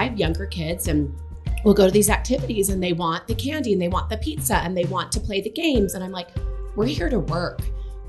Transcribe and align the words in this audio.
I 0.00 0.04
have 0.04 0.18
younger 0.18 0.46
kids 0.46 0.88
and 0.88 1.14
we'll 1.62 1.74
go 1.74 1.84
to 1.84 1.90
these 1.90 2.08
activities 2.08 2.70
and 2.70 2.82
they 2.82 2.94
want 2.94 3.26
the 3.26 3.34
candy 3.34 3.74
and 3.74 3.82
they 3.82 3.88
want 3.88 4.08
the 4.08 4.16
pizza 4.16 4.56
and 4.56 4.74
they 4.74 4.86
want 4.86 5.12
to 5.12 5.20
play 5.20 5.42
the 5.42 5.50
games. 5.50 5.92
And 5.92 6.02
I'm 6.02 6.10
like, 6.10 6.28
we're 6.74 6.86
here 6.86 7.10
to 7.10 7.20
work. 7.20 7.60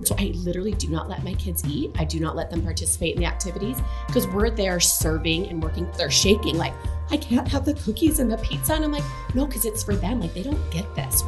So 0.05 0.15
I 0.17 0.31
literally 0.33 0.71
do 0.71 0.87
not 0.87 1.09
let 1.09 1.21
my 1.25 1.33
kids 1.33 1.65
eat. 1.67 1.91
I 1.99 2.05
do 2.05 2.21
not 2.21 2.37
let 2.37 2.49
them 2.49 2.61
participate 2.61 3.15
in 3.15 3.21
the 3.21 3.27
activities 3.27 3.75
because 4.07 4.25
we're 4.25 4.49
there 4.49 4.79
serving 4.79 5.49
and 5.49 5.61
working. 5.61 5.85
They're 5.97 6.09
shaking 6.09 6.57
like, 6.57 6.71
I 7.09 7.17
can't 7.17 7.45
have 7.49 7.65
the 7.65 7.73
cookies 7.73 8.19
and 8.19 8.31
the 8.31 8.37
pizza. 8.37 8.73
And 8.73 8.85
I'm 8.85 8.93
like, 8.93 9.03
no, 9.35 9.45
because 9.45 9.65
it's 9.65 9.83
for 9.83 9.97
them. 9.97 10.21
Like 10.21 10.33
they 10.33 10.43
don't 10.43 10.71
get 10.71 10.95
this. 10.95 11.23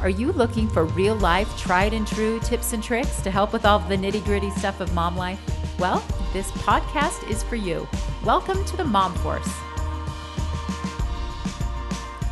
Are 0.00 0.08
you 0.08 0.30
looking 0.30 0.68
for 0.68 0.84
real 0.84 1.16
life, 1.16 1.58
tried 1.58 1.92
and 1.92 2.06
true 2.06 2.38
tips 2.38 2.72
and 2.72 2.84
tricks 2.84 3.20
to 3.22 3.32
help 3.32 3.52
with 3.52 3.64
all 3.66 3.80
the 3.80 3.96
nitty 3.96 4.24
gritty 4.24 4.50
stuff 4.50 4.80
of 4.80 4.94
mom 4.94 5.16
life? 5.16 5.40
Well, 5.80 6.04
this 6.32 6.52
podcast 6.52 7.28
is 7.28 7.42
for 7.42 7.56
you. 7.56 7.88
Welcome 8.24 8.64
to 8.66 8.76
the 8.76 8.84
Mom 8.84 9.12
Force. 9.16 9.52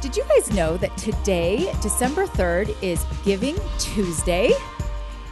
Did 0.02 0.16
you 0.16 0.24
guys 0.24 0.52
know 0.52 0.76
that 0.78 0.96
today, 0.96 1.72
December 1.80 2.26
3rd, 2.26 2.74
is 2.82 3.06
Giving 3.24 3.56
Tuesday? 3.78 4.50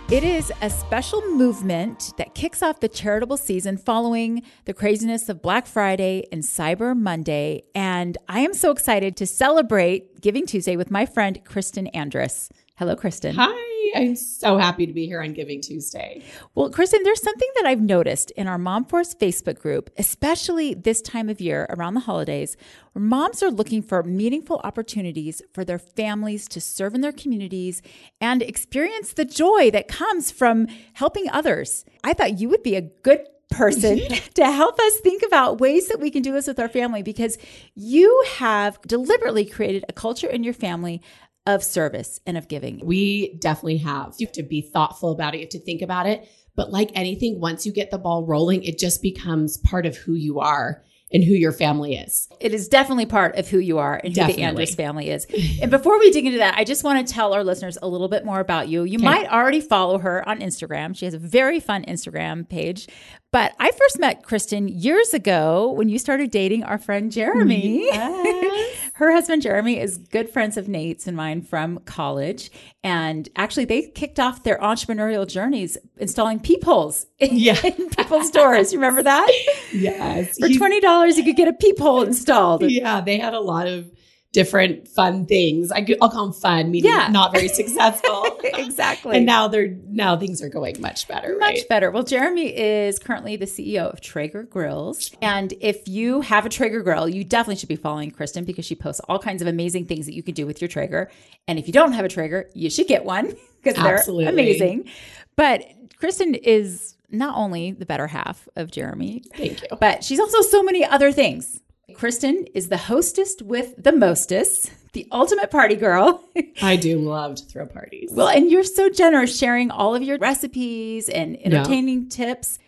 It 0.09 0.23
is 0.23 0.52
a 0.62 0.70
special 0.70 1.20
movement 1.33 2.12
that 2.19 2.37
kicks 2.37 2.62
off 2.62 2.79
the 2.79 2.88
charitable 2.88 3.37
season 3.37 3.77
following 3.77 4.45
the 4.66 4.73
craziness 4.73 5.29
of 5.29 5.43
Black 5.43 5.66
Friday 5.66 6.24
and 6.30 6.45
Cyber 6.45 6.96
Monday. 6.96 7.65
And 7.74 8.16
I 8.29 8.41
am 8.41 8.55
so 8.55 8.70
excited 8.70 9.16
to 9.16 9.27
celebrate 9.27 10.20
Giving 10.20 10.46
Tuesday 10.46 10.77
with 10.77 10.88
my 10.88 11.05
friend 11.05 11.45
Kristin 11.45 11.91
Andrus. 11.93 12.48
Hello, 12.80 12.97
Kristin. 12.97 13.34
Hi. 13.34 13.93
I'm 13.95 14.16
so 14.16 14.57
happy 14.57 14.87
to 14.87 14.93
be 14.95 15.05
here 15.05 15.21
on 15.21 15.34
Giving 15.34 15.61
Tuesday. 15.61 16.23
Well, 16.55 16.71
Kristin, 16.71 17.05
there's 17.05 17.23
something 17.23 17.48
that 17.57 17.66
I've 17.66 17.83
noticed 17.83 18.30
in 18.30 18.48
our 18.48 18.57
Mom 18.57 18.87
Force 18.87 19.15
Facebook 19.15 19.59
group, 19.59 19.91
especially 19.98 20.73
this 20.73 21.02
time 21.02 21.29
of 21.29 21.43
year 21.43 21.66
around 21.69 21.93
the 21.93 22.01
holidays, 22.01 22.57
where 22.93 23.05
moms 23.05 23.43
are 23.43 23.51
looking 23.51 23.83
for 23.83 24.02
meaningful 24.02 24.62
opportunities 24.65 25.43
for 25.52 25.62
their 25.62 25.79
families 25.79 26.49
to 26.49 26.59
serve 26.59 26.95
in 26.95 27.02
their 27.02 27.13
communities 27.13 27.82
and 28.18 28.40
experience 28.40 29.12
the 29.12 29.27
joy 29.27 29.71
that 29.73 29.87
comes 29.87 30.30
from 30.30 30.66
helping 30.95 31.29
others. 31.29 31.85
I 32.02 32.15
thought 32.15 32.40
you 32.40 32.49
would 32.49 32.62
be 32.62 32.77
a 32.77 32.80
good 32.80 33.27
person 33.51 33.99
to 34.35 34.45
help 34.51 34.79
us 34.79 35.01
think 35.01 35.23
about 35.23 35.60
ways 35.60 35.88
that 35.88 36.01
we 36.01 36.10
can 36.10 36.23
do 36.23 36.33
this 36.33 36.46
with 36.46 36.59
our 36.59 36.68
family 36.68 37.02
because 37.02 37.37
you 37.74 38.24
have 38.37 38.80
deliberately 38.83 39.45
created 39.45 39.85
a 39.88 39.93
culture 39.93 40.29
in 40.29 40.45
your 40.45 40.55
family 40.55 41.02
of 41.46 41.65
service 41.65 42.21
and 42.27 42.37
of 42.37 42.49
giving. 42.49 42.80
We 42.85 43.35
definitely 43.38 43.79
have. 43.79 44.15
You 44.19 44.27
have 44.27 44.35
to 44.35 44.43
be 44.43 44.60
thoughtful 44.60 45.13
about 45.13 45.35
it, 45.35 45.38
you 45.38 45.45
have 45.45 45.51
to 45.51 45.60
think 45.60 45.83
about 45.83 46.07
it. 46.07 46.29
But 46.57 46.71
like 46.71 46.91
anything, 46.95 47.41
once 47.41 47.65
you 47.65 47.73
get 47.73 47.91
the 47.91 47.99
ball 47.99 48.27
rolling, 48.27 48.63
it 48.65 48.79
just 48.79 49.01
becomes 49.02 49.57
part 49.59 49.87
of 49.87 49.96
who 49.96 50.15
you 50.15 50.41
are 50.41 50.83
and 51.13 51.25
who 51.25 51.33
your 51.33 51.53
family 51.53 51.97
is. 51.97 52.29
It 52.39 52.55
is 52.55 52.69
definitely 52.69 53.07
part 53.07 53.37
of 53.37 53.49
who 53.49 53.59
you 53.59 53.79
are 53.79 53.97
and 53.97 54.09
who 54.09 54.15
definitely. 54.15 54.43
the 54.43 54.49
Andrus 54.49 54.75
family 54.75 55.11
is. 55.11 55.27
and 55.63 55.71
before 55.71 55.99
we 55.99 56.11
dig 56.11 56.27
into 56.27 56.39
that, 56.39 56.57
I 56.57 56.65
just 56.65 56.85
want 56.85 57.07
to 57.07 57.13
tell 57.13 57.35
our 57.35 57.45
listeners 57.45 57.77
a 57.83 57.89
little 57.89 58.09
bit 58.09 58.25
more 58.25 58.41
about 58.41 58.69
you. 58.69 58.85
You 58.85 58.99
okay. 58.99 59.05
might 59.05 59.33
already 59.33 59.61
follow 59.61 59.99
her 59.99 60.27
on 60.29 60.41
Instagram. 60.41 60.97
She 60.97 61.05
has 61.05 61.15
a 61.15 61.19
very 61.19 61.61
fun 61.61 61.85
Instagram 61.85 62.49
page. 62.49 62.89
But 63.33 63.55
I 63.61 63.71
first 63.71 64.00
met 64.00 64.25
Kristin 64.25 64.69
years 64.72 65.15
ago 65.15 65.71
when 65.71 65.89
you 65.89 66.00
started 66.00 66.33
dating 66.33 66.65
our 66.65 66.78
friend 66.78 67.12
Jeremy. 67.12 67.84
Yes. 67.84 68.91
Her 68.95 69.12
husband 69.12 69.43
Jeremy 69.43 69.78
is 69.78 69.99
good 69.99 70.28
friends 70.28 70.56
of 70.56 70.67
Nate's 70.67 71.06
and 71.06 71.17
mine 71.17 71.43
from 71.43 71.78
college. 71.84 72.50
And 72.83 73.28
actually, 73.37 73.67
they 73.67 73.83
kicked 73.83 74.19
off 74.19 74.43
their 74.43 74.59
entrepreneurial 74.59 75.28
journeys 75.28 75.78
installing 75.99 76.41
peepholes 76.41 77.06
in, 77.21 77.37
yeah. 77.37 77.61
in 77.65 77.89
people's 77.91 78.31
doors. 78.31 78.72
You 78.72 78.81
remember 78.81 79.05
that? 79.05 79.31
Yes. 79.72 80.37
For 80.37 80.49
$20, 80.49 81.00
you 81.04 81.25
could 81.25 81.37
get 81.37 81.48
a 81.48 81.53
peephole 81.53 82.03
installed. 82.03 82.62
Yeah, 82.62 83.00
they 83.00 83.19
had 83.19 83.34
a 83.34 83.41
lot 83.41 83.66
of 83.66 83.91
different 84.32 84.87
fun 84.87 85.26
things. 85.26 85.72
I, 85.72 85.81
will 85.81 86.09
call 86.09 86.26
them 86.26 86.32
fun, 86.32 86.70
meaning 86.70 86.91
yeah. 86.91 87.09
not 87.09 87.32
very 87.32 87.48
successful. 87.60 88.38
exactly. 88.44 89.16
And 89.16 89.26
now 89.26 89.48
they're 89.48 89.76
now 89.88 90.16
things 90.16 90.43
are 90.43 90.49
going 90.49 90.81
much 90.81 91.09
better. 91.09 91.37
Much 91.39 91.55
right? 91.55 91.69
better. 91.69 91.91
Well, 91.91 92.05
Jeremy 92.05 92.56
is 92.56 92.99
currently 92.99 93.37
the 93.37 93.47
CEO 93.47 93.93
of 93.93 94.00
Traeger 94.00 94.44
Grills, 94.44 95.10
and 95.21 95.53
if 95.60 95.89
you 95.89 96.21
have 96.21 96.47
a 96.47 96.49
Traeger 96.49 96.83
grill, 96.83 97.09
you 97.09 97.25
definitely 97.25 97.56
should 97.56 97.69
be 97.69 97.77
following 97.77 98.10
Kristin 98.10 98.47
because 98.47 98.65
she 98.65 98.75
posts 98.75 99.00
all 99.09 99.19
kinds 99.19 99.43
of 99.43 99.49
amazing 99.49 99.87
things 99.87 100.06
that 100.06 100.15
you 100.15 100.22
can 100.22 100.34
do 100.34 100.47
with 100.47 100.60
your 100.60 100.69
Traeger. 100.69 101.10
And 101.49 101.59
if 101.59 101.66
you 101.66 101.72
don't 101.72 101.93
have 101.93 102.05
a 102.05 102.09
Traeger, 102.09 102.49
you 102.55 102.71
should 102.71 102.87
get 102.87 103.05
one 103.05 103.34
because 103.62 103.83
they're 103.83 104.28
amazing. 104.28 104.89
But 105.37 105.65
Kristin 106.00 106.39
is 106.39 106.97
not 107.10 107.37
only 107.37 107.72
the 107.72 107.87
better 107.87 108.06
half 108.06 108.48
of 108.56 108.71
Jeremy, 108.71 109.22
thank 109.37 109.62
you, 109.62 109.69
but 109.78 110.04
she's 110.04 110.21
also 110.21 110.41
so 110.43 110.62
many 110.62 110.84
other 110.84 111.12
things. 111.12 111.60
Kristin 111.93 112.48
is 112.54 112.69
the 112.69 112.76
hostess 112.76 113.37
with 113.43 113.75
the 113.82 113.93
mostest, 113.93 114.71
the 114.93 115.06
ultimate 115.12 115.50
party 115.50 115.76
girl. 115.76 116.25
I 116.62 116.76
do 116.76 116.98
love 116.98 117.37
to 117.37 117.44
throw 117.44 117.66
parties. 117.66 118.10
Well, 118.12 118.28
and 118.28 118.50
you're 118.50 118.65
so 118.65 118.88
generous 118.88 119.37
sharing 119.37 119.71
all 119.71 119.94
of 119.94 120.03
your 120.03 120.19
recipes 120.19 121.09
and 121.09 121.37
entertaining 121.44 122.03
yeah. 122.04 122.09
tips. 122.10 122.59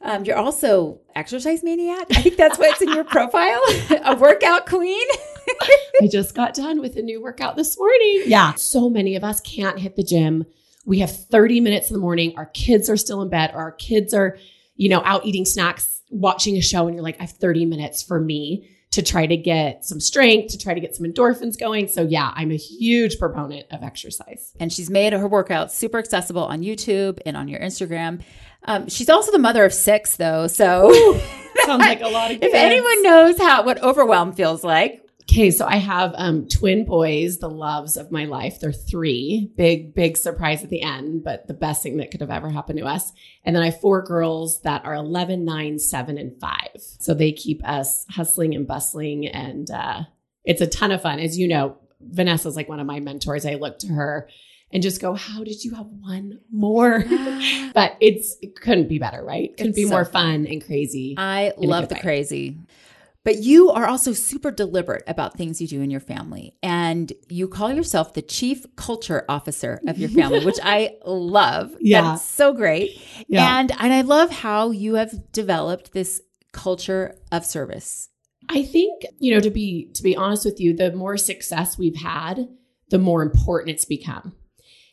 Um, 0.00 0.24
you're 0.24 0.36
also 0.36 1.00
exercise 1.16 1.64
maniac. 1.64 2.06
I 2.12 2.22
think 2.22 2.36
that's 2.36 2.58
what's 2.58 2.80
in 2.80 2.92
your 2.92 3.04
profile. 3.16 3.60
a 4.04 4.16
workout 4.16 4.66
queen. 4.66 5.06
I 6.00 6.08
just 6.10 6.34
got 6.34 6.54
done 6.54 6.80
with 6.80 6.96
a 6.96 7.02
new 7.02 7.20
workout 7.20 7.56
this 7.56 7.76
morning. 7.76 8.22
Yeah. 8.26 8.54
So 8.54 8.88
many 8.88 9.16
of 9.16 9.24
us 9.24 9.40
can't 9.40 9.78
hit 9.78 9.96
the 9.96 10.04
gym. 10.04 10.46
We 10.88 11.00
have 11.00 11.10
30 11.10 11.60
minutes 11.60 11.90
in 11.90 11.94
the 11.94 12.00
morning. 12.00 12.32
Our 12.38 12.46
kids 12.46 12.88
are 12.88 12.96
still 12.96 13.20
in 13.20 13.28
bed. 13.28 13.50
or 13.52 13.60
Our 13.60 13.72
kids 13.72 14.14
are, 14.14 14.38
you 14.74 14.88
know, 14.88 15.02
out 15.04 15.26
eating 15.26 15.44
snacks 15.44 16.00
watching 16.10 16.56
a 16.56 16.62
show 16.62 16.86
and 16.86 16.94
you're 16.94 17.04
like, 17.04 17.16
I 17.20 17.24
have 17.24 17.32
30 17.32 17.66
minutes 17.66 18.02
for 18.02 18.18
me 18.18 18.70
to 18.92 19.02
try 19.02 19.26
to 19.26 19.36
get 19.36 19.84
some 19.84 20.00
strength, 20.00 20.52
to 20.52 20.58
try 20.58 20.72
to 20.72 20.80
get 20.80 20.96
some 20.96 21.04
endorphins 21.04 21.58
going. 21.60 21.88
So 21.88 22.02
yeah, 22.04 22.32
I'm 22.34 22.50
a 22.50 22.56
huge 22.56 23.18
proponent 23.18 23.66
of 23.70 23.82
exercise. 23.82 24.54
And 24.58 24.72
she's 24.72 24.88
made 24.88 25.12
her 25.12 25.28
workouts 25.28 25.72
super 25.72 25.98
accessible 25.98 26.44
on 26.44 26.62
YouTube 26.62 27.18
and 27.26 27.36
on 27.36 27.48
your 27.48 27.60
Instagram. 27.60 28.22
Um, 28.64 28.88
she's 28.88 29.10
also 29.10 29.30
the 29.30 29.38
mother 29.38 29.66
of 29.66 29.74
six, 29.74 30.16
though. 30.16 30.46
So 30.46 30.90
Ooh, 30.90 31.20
sounds 31.66 31.80
like 31.80 32.00
a 32.00 32.08
lot 32.08 32.30
of. 32.30 32.40
Kids. 32.40 32.50
if 32.50 32.54
anyone 32.54 33.02
knows 33.02 33.38
how 33.38 33.62
what 33.62 33.82
overwhelm 33.82 34.32
feels 34.32 34.64
like, 34.64 35.07
Okay, 35.30 35.50
so 35.50 35.66
I 35.66 35.76
have 35.76 36.14
um, 36.16 36.48
twin 36.48 36.86
boys, 36.86 37.38
the 37.38 37.50
loves 37.50 37.98
of 37.98 38.10
my 38.10 38.24
life. 38.24 38.60
They're 38.60 38.72
three. 38.72 39.52
Big, 39.56 39.94
big 39.94 40.16
surprise 40.16 40.64
at 40.64 40.70
the 40.70 40.80
end, 40.80 41.22
but 41.22 41.46
the 41.46 41.54
best 41.54 41.82
thing 41.82 41.98
that 41.98 42.10
could 42.10 42.22
have 42.22 42.30
ever 42.30 42.48
happened 42.48 42.78
to 42.78 42.86
us. 42.86 43.12
And 43.44 43.54
then 43.54 43.62
I 43.62 43.66
have 43.66 43.80
four 43.80 44.02
girls 44.02 44.62
that 44.62 44.86
are 44.86 44.94
11, 44.94 45.44
9, 45.44 45.78
7, 45.78 46.16
and 46.16 46.40
5. 46.40 46.58
So 46.76 47.12
they 47.12 47.32
keep 47.32 47.62
us 47.68 48.06
hustling 48.08 48.54
and 48.54 48.66
bustling. 48.66 49.26
And 49.26 49.70
uh, 49.70 50.04
it's 50.44 50.62
a 50.62 50.66
ton 50.66 50.92
of 50.92 51.02
fun. 51.02 51.18
As 51.18 51.38
you 51.38 51.46
know, 51.46 51.76
Vanessa's 52.00 52.56
like 52.56 52.70
one 52.70 52.80
of 52.80 52.86
my 52.86 52.98
mentors. 52.98 53.44
I 53.44 53.56
look 53.56 53.78
to 53.80 53.88
her 53.88 54.30
and 54.70 54.82
just 54.82 54.98
go, 55.00 55.12
how 55.12 55.44
did 55.44 55.62
you 55.62 55.74
have 55.74 55.86
one 55.86 56.40
more? 56.50 57.04
but 57.74 57.96
it's 58.00 58.36
it 58.40 58.58
couldn't 58.58 58.88
be 58.88 58.98
better, 58.98 59.22
right? 59.22 59.54
Couldn't 59.56 59.70
it's 59.70 59.76
be 59.76 59.84
so 59.84 59.90
more 59.90 60.04
fun 60.06 60.46
and 60.46 60.64
crazy. 60.64 61.16
I 61.18 61.52
love 61.58 61.88
the 61.90 61.96
way. 61.96 62.00
crazy. 62.00 62.58
But 63.28 63.42
you 63.42 63.70
are 63.70 63.84
also 63.84 64.14
super 64.14 64.50
deliberate 64.50 65.04
about 65.06 65.36
things 65.36 65.60
you 65.60 65.68
do 65.68 65.82
in 65.82 65.90
your 65.90 66.00
family. 66.00 66.54
And 66.62 67.12
you 67.28 67.46
call 67.46 67.70
yourself 67.70 68.14
the 68.14 68.22
chief 68.22 68.64
culture 68.74 69.26
officer 69.28 69.82
of 69.86 69.98
your 69.98 70.08
family, 70.08 70.46
which 70.46 70.56
I 70.62 70.96
love. 71.04 71.76
Yeah. 71.78 72.00
That's 72.00 72.24
so 72.24 72.54
great. 72.54 72.98
Yeah. 73.28 73.60
And 73.60 73.70
and 73.72 73.92
I 73.92 74.00
love 74.00 74.30
how 74.30 74.70
you 74.70 74.94
have 74.94 75.30
developed 75.30 75.92
this 75.92 76.22
culture 76.52 77.16
of 77.30 77.44
service. 77.44 78.08
I 78.48 78.62
think, 78.62 79.04
you 79.18 79.34
know, 79.34 79.40
to 79.40 79.50
be 79.50 79.90
to 79.92 80.02
be 80.02 80.16
honest 80.16 80.46
with 80.46 80.58
you, 80.58 80.74
the 80.74 80.92
more 80.92 81.18
success 81.18 81.76
we've 81.76 82.00
had, 82.00 82.48
the 82.88 82.98
more 82.98 83.20
important 83.20 83.74
it's 83.74 83.84
become. 83.84 84.36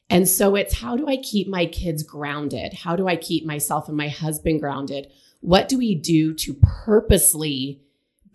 And 0.09 0.27
so 0.27 0.55
it's 0.55 0.81
how 0.81 0.97
do 0.97 1.07
I 1.07 1.15
keep 1.15 1.47
my 1.47 1.67
kids 1.67 2.03
grounded? 2.03 2.73
How 2.73 2.97
do 2.97 3.07
I 3.07 3.15
keep 3.15 3.45
myself 3.45 3.87
and 3.87 3.95
my 3.95 4.09
husband 4.09 4.59
grounded? 4.59 5.09
What 5.39 5.69
do 5.69 5.77
we 5.77 5.95
do 5.95 6.33
to 6.33 6.53
purposely 6.61 7.81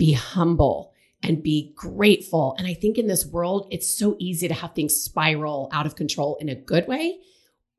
be 0.00 0.14
humble 0.14 0.94
and 1.22 1.42
be 1.42 1.74
grateful. 1.76 2.54
And 2.56 2.66
I 2.66 2.72
think 2.72 2.96
in 2.96 3.06
this 3.06 3.26
world, 3.26 3.68
it's 3.70 3.86
so 3.86 4.16
easy 4.18 4.48
to 4.48 4.54
have 4.54 4.72
things 4.72 4.96
spiral 4.96 5.68
out 5.72 5.84
of 5.84 5.94
control 5.94 6.38
in 6.40 6.48
a 6.48 6.54
good 6.54 6.88
way 6.88 7.18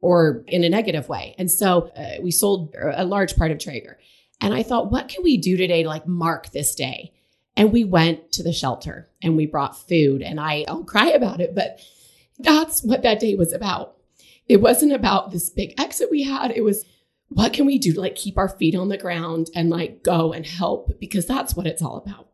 or 0.02 0.44
in 0.48 0.64
a 0.64 0.70
negative 0.70 1.10
way. 1.10 1.34
And 1.40 1.50
so 1.50 1.90
uh, 1.98 2.22
we 2.22 2.30
sold 2.30 2.76
a 2.80 3.04
large 3.04 3.36
part 3.36 3.50
of 3.50 3.58
Traeger. 3.58 3.98
And 4.40 4.54
I 4.54 4.62
thought, 4.62 4.92
what 4.92 5.08
can 5.10 5.24
we 5.24 5.38
do 5.38 5.58
today 5.58 5.82
to 5.82 5.90
like 5.90 6.06
mark 6.06 6.52
this 6.52 6.76
day? 6.76 7.12
And 7.58 7.74
we 7.74 7.84
went 7.84 8.32
to 8.34 8.44
the 8.44 8.54
shelter 8.54 9.10
and 9.24 9.36
we 9.36 9.48
brought 9.48 9.88
food. 9.90 10.22
And 10.22 10.40
I, 10.40 10.64
I'll 10.68 10.84
cry 10.84 11.10
about 11.10 11.42
it, 11.42 11.56
but 11.56 11.80
that's 12.38 12.84
what 12.84 13.02
that 13.02 13.20
day 13.20 13.34
was 13.34 13.52
about. 13.52 13.98
It 14.48 14.62
wasn't 14.62 14.94
about 14.94 15.32
this 15.32 15.50
big 15.50 15.74
exit 15.80 16.12
we 16.12 16.22
had. 16.22 16.52
It 16.52 16.62
was 16.62 16.86
what 17.34 17.54
can 17.54 17.66
we 17.66 17.80
do 17.80 17.94
to 17.94 18.00
like 18.00 18.16
keep 18.16 18.38
our 18.38 18.50
feet 18.50 18.76
on 18.76 18.90
the 18.90 18.98
ground 18.98 19.50
and 19.56 19.70
like 19.70 20.04
go 20.04 20.34
and 20.34 20.46
help 20.46 21.00
because 21.00 21.26
that's 21.26 21.56
what 21.56 21.66
it's 21.66 21.82
all 21.82 21.98
about. 21.98 22.28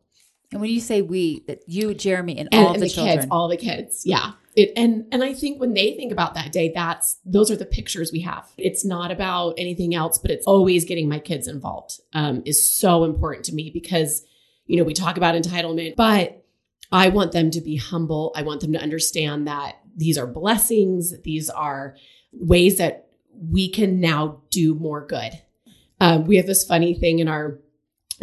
And 0.52 0.62
when 0.62 0.70
you 0.70 0.80
say 0.80 1.02
we, 1.02 1.44
that 1.48 1.60
you, 1.68 1.94
Jeremy, 1.94 2.38
and, 2.38 2.50
and 2.52 2.66
all 2.66 2.74
and 2.74 2.82
the, 2.82 2.88
the 2.88 2.94
kids, 2.94 3.28
all 3.30 3.48
the 3.48 3.58
kids, 3.58 4.04
yeah. 4.06 4.32
It, 4.56 4.72
and 4.76 5.06
and 5.12 5.24
I 5.24 5.34
think 5.34 5.60
when 5.60 5.76
they 5.76 5.94
think 5.94 6.12
about 6.12 6.34
that 6.34 6.52
day, 6.52 6.72
that's 6.74 7.20
those 7.26 7.52
are 7.52 7.56
the 7.56 7.66
pictures 7.66 8.12
we 8.12 8.22
have. 8.22 8.50
It's 8.58 8.84
not 8.84 9.12
about 9.12 9.54
anything 9.58 9.94
else, 9.94 10.18
but 10.18 10.32
it's 10.32 10.48
always 10.48 10.84
getting 10.84 11.08
my 11.08 11.20
kids 11.20 11.48
involved 11.48 12.00
um, 12.14 12.42
is 12.46 12.66
so 12.66 13.04
important 13.04 13.46
to 13.46 13.54
me 13.54 13.70
because 13.72 14.26
you 14.68 14.78
know, 14.78 14.84
we 14.84 14.94
talk 14.94 15.18
about 15.18 15.36
entitlement, 15.36 15.96
but 15.96 16.44
I 16.92 17.10
want 17.10 17.32
them 17.32 17.52
to 17.52 17.62
be 17.62 17.78
humble. 17.78 18.32
I 18.36 18.44
want 18.44 18.62
them 18.62 18.74
to 18.74 18.82
understand 18.82 19.48
that 19.48 19.80
these 19.96 20.18
are 20.18 20.28
blessings. 20.28 21.14
These 21.24 21.50
are 21.50 21.96
ways 22.32 22.78
that 22.78 23.07
we 23.40 23.70
can 23.70 24.00
now 24.00 24.42
do 24.50 24.76
more 24.76 25.06
good. 25.06 25.32
Um, 26.00 26.26
we 26.26 26.38
have 26.38 26.46
this 26.46 26.66
funny 26.66 26.94
thing 26.94 27.20
in 27.20 27.28
our 27.28 27.60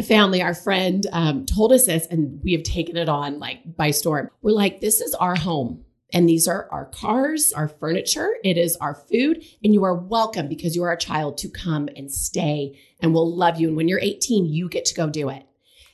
family. 0.03 0.41
Our 0.41 0.53
friend 0.53 1.05
um, 1.11 1.45
told 1.45 1.71
us 1.71 1.85
this, 1.85 2.05
and 2.07 2.41
we 2.43 2.53
have 2.53 2.63
taken 2.63 2.97
it 2.97 3.09
on 3.09 3.39
like 3.39 3.75
by 3.75 3.91
storm. 3.91 4.29
We're 4.41 4.51
like, 4.51 4.81
this 4.81 5.01
is 5.01 5.13
our 5.15 5.35
home. 5.35 5.85
And 6.13 6.29
these 6.29 6.47
are 6.47 6.69
our 6.71 6.85
cars, 6.85 7.51
our 7.51 7.67
furniture, 7.67 8.35
it 8.43 8.57
is 8.57 8.77
our 8.77 8.93
food, 8.93 9.43
and 9.63 9.73
you 9.73 9.83
are 9.83 9.95
welcome 9.95 10.47
because 10.47 10.75
you 10.75 10.83
are 10.83 10.91
a 10.91 10.97
child 10.97 11.37
to 11.39 11.49
come 11.49 11.89
and 11.95 12.11
stay 12.11 12.79
and 13.01 13.13
we'll 13.13 13.35
love 13.35 13.59
you. 13.59 13.67
And 13.67 13.75
when 13.75 13.87
you're 13.87 13.99
18, 13.99 14.45
you 14.45 14.69
get 14.69 14.85
to 14.85 14.95
go 14.95 15.09
do 15.09 15.29
it. 15.29 15.45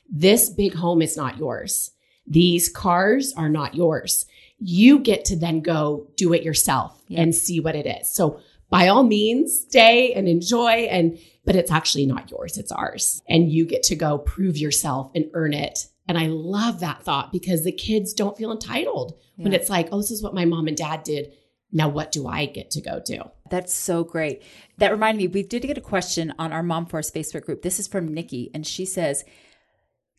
This 0.08 0.50
big 0.50 0.74
home 0.74 1.00
is 1.02 1.16
not 1.16 1.38
yours. 1.38 1.92
These 2.26 2.68
cars 2.68 3.32
are 3.36 3.48
not 3.48 3.74
yours. 3.74 4.26
You 4.58 5.00
get 5.00 5.24
to 5.24 5.36
then 5.36 5.60
go 5.60 6.08
do 6.16 6.32
it 6.32 6.42
yourself 6.42 7.02
yeah. 7.08 7.22
and 7.22 7.34
see 7.34 7.58
what 7.58 7.74
it 7.74 7.86
is. 7.86 8.12
So 8.12 8.38
by 8.72 8.88
all 8.88 9.02
means, 9.02 9.66
stay 9.68 10.14
and 10.14 10.26
enjoy 10.26 10.88
and 10.90 11.18
but 11.44 11.56
it's 11.56 11.70
actually 11.70 12.06
not 12.06 12.30
yours, 12.30 12.56
it's 12.56 12.72
ours. 12.72 13.20
And 13.28 13.52
you 13.52 13.66
get 13.66 13.82
to 13.84 13.96
go 13.96 14.16
prove 14.16 14.56
yourself 14.56 15.10
and 15.14 15.28
earn 15.34 15.52
it. 15.52 15.86
And 16.08 16.16
I 16.16 16.28
love 16.28 16.80
that 16.80 17.02
thought 17.02 17.32
because 17.32 17.64
the 17.64 17.72
kids 17.72 18.14
don't 18.14 18.36
feel 18.36 18.50
entitled 18.50 19.18
yeah. 19.36 19.44
when 19.44 19.52
it's 19.52 19.68
like, 19.68 19.88
oh, 19.92 19.98
this 19.98 20.10
is 20.10 20.22
what 20.22 20.34
my 20.34 20.46
mom 20.46 20.68
and 20.68 20.76
dad 20.76 21.02
did. 21.02 21.32
Now, 21.70 21.88
what 21.88 22.12
do 22.12 22.26
I 22.26 22.46
get 22.46 22.70
to 22.72 22.80
go 22.80 23.02
do? 23.04 23.22
That's 23.50 23.74
so 23.74 24.04
great. 24.04 24.42
That 24.78 24.92
reminded 24.92 25.18
me, 25.18 25.28
we 25.28 25.42
did 25.42 25.62
get 25.62 25.78
a 25.78 25.82
question 25.82 26.32
on 26.38 26.52
our 26.52 26.62
Mom 26.62 26.86
Force 26.86 27.10
Facebook 27.10 27.44
group. 27.44 27.62
This 27.62 27.80
is 27.80 27.88
from 27.88 28.12
Nikki, 28.12 28.50
and 28.54 28.66
she 28.66 28.84
says, 28.86 29.24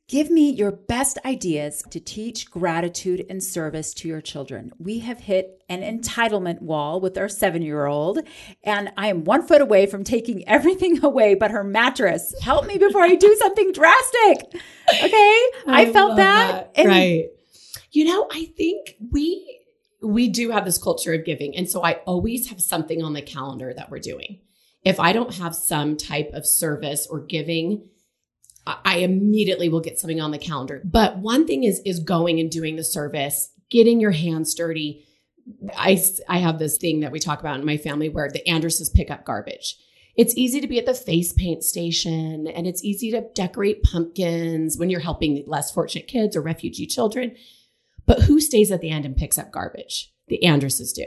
Give 0.09 0.29
me 0.29 0.51
your 0.51 0.71
best 0.71 1.17
ideas 1.23 1.81
to 1.91 2.00
teach 2.00 2.51
gratitude 2.51 3.25
and 3.29 3.41
service 3.41 3.94
to 3.95 4.07
your 4.07 4.19
children. 4.19 4.71
We 4.77 5.00
have 5.00 5.21
hit 5.21 5.63
an 5.69 5.81
entitlement 5.81 6.61
wall 6.61 7.00
with 7.00 7.17
our 7.17 7.29
seven 7.29 7.61
year 7.61 7.85
old, 7.85 8.19
and 8.63 8.91
I 8.97 9.07
am 9.07 9.23
one 9.23 9.47
foot 9.47 9.61
away 9.61 9.85
from 9.85 10.03
taking 10.03 10.47
everything 10.47 11.03
away 11.03 11.35
but 11.35 11.51
her 11.51 11.63
mattress. 11.63 12.35
Help 12.41 12.65
me 12.65 12.77
before 12.77 13.01
I 13.01 13.15
do 13.15 13.33
something 13.39 13.71
drastic. 13.71 14.61
Okay. 14.89 15.41
I, 15.67 15.83
I 15.83 15.91
felt 15.94 16.17
that. 16.17 16.73
that. 16.75 16.85
right. 16.85 17.25
You 17.91 18.05
know, 18.05 18.27
I 18.31 18.45
think 18.57 18.95
we 19.11 19.61
we 20.01 20.27
do 20.27 20.51
have 20.51 20.65
this 20.65 20.77
culture 20.77 21.13
of 21.13 21.23
giving. 21.23 21.55
And 21.55 21.69
so 21.69 21.83
I 21.83 22.01
always 22.05 22.50
have 22.50 22.61
something 22.61 23.01
on 23.01 23.13
the 23.13 23.21
calendar 23.21 23.73
that 23.73 23.89
we're 23.89 24.00
doing. 24.00 24.41
If 24.83 25.00
I 25.00 25.13
don't 25.13 25.35
have 25.35 25.55
some 25.55 25.95
type 25.95 26.31
of 26.33 26.45
service 26.45 27.07
or 27.09 27.21
giving, 27.21 27.88
I 28.65 28.98
immediately 28.98 29.68
will 29.68 29.81
get 29.81 30.00
something 30.00 30.21
on 30.21 30.31
the 30.31 30.38
calendar. 30.38 30.81
But 30.86 31.18
one 31.18 31.45
thing 31.45 31.63
is 31.63 31.80
is 31.86 32.00
going 32.00 32.39
and 32.39 32.50
doing 32.50 32.75
the 32.75 32.83
service, 32.83 33.51
getting 33.69 34.00
your 34.00 34.12
hands 34.12 34.54
dirty. 34.54 35.06
I 35.77 36.01
I 36.30 36.38
have 36.38 36.60
this 36.60 36.77
thing 36.77 37.01
that 37.01 37.12
we 37.12 37.19
talk 37.19 37.39
about 37.39 37.60
in 37.60 37.65
my 37.65 37.77
family 37.77 38.10
where 38.10 38.30
the 38.30 38.44
Andruses 38.48 38.94
pick 38.94 39.12
up 39.12 39.25
garbage. 39.25 39.75
It's 40.15 40.38
easy 40.38 40.62
to 40.62 40.68
be 40.68 40.77
at 40.77 40.86
the 40.86 40.94
face 40.94 41.33
paint 41.33 41.63
station 41.63 42.48
and 42.48 42.68
it's 42.68 42.83
easy 42.83 43.12
to 43.12 43.27
decorate 43.33 43.83
pumpkins 43.83 44.77
when 44.77 44.89
you're 44.89 45.00
helping 45.00 45.44
less 45.48 45.71
fortunate 45.71 46.07
kids 46.07 46.36
or 46.36 46.42
refugee 46.42 46.86
children. 46.86 47.36
But 48.06 48.21
who 48.21 48.39
stays 48.39 48.71
at 48.71 48.81
the 48.81 48.92
end 48.92 49.06
and 49.06 49.18
picks 49.18 49.39
up 49.39 49.51
garbage? 49.51 50.13
The 50.27 50.39
Andruses 50.44 50.94
do. 50.94 51.06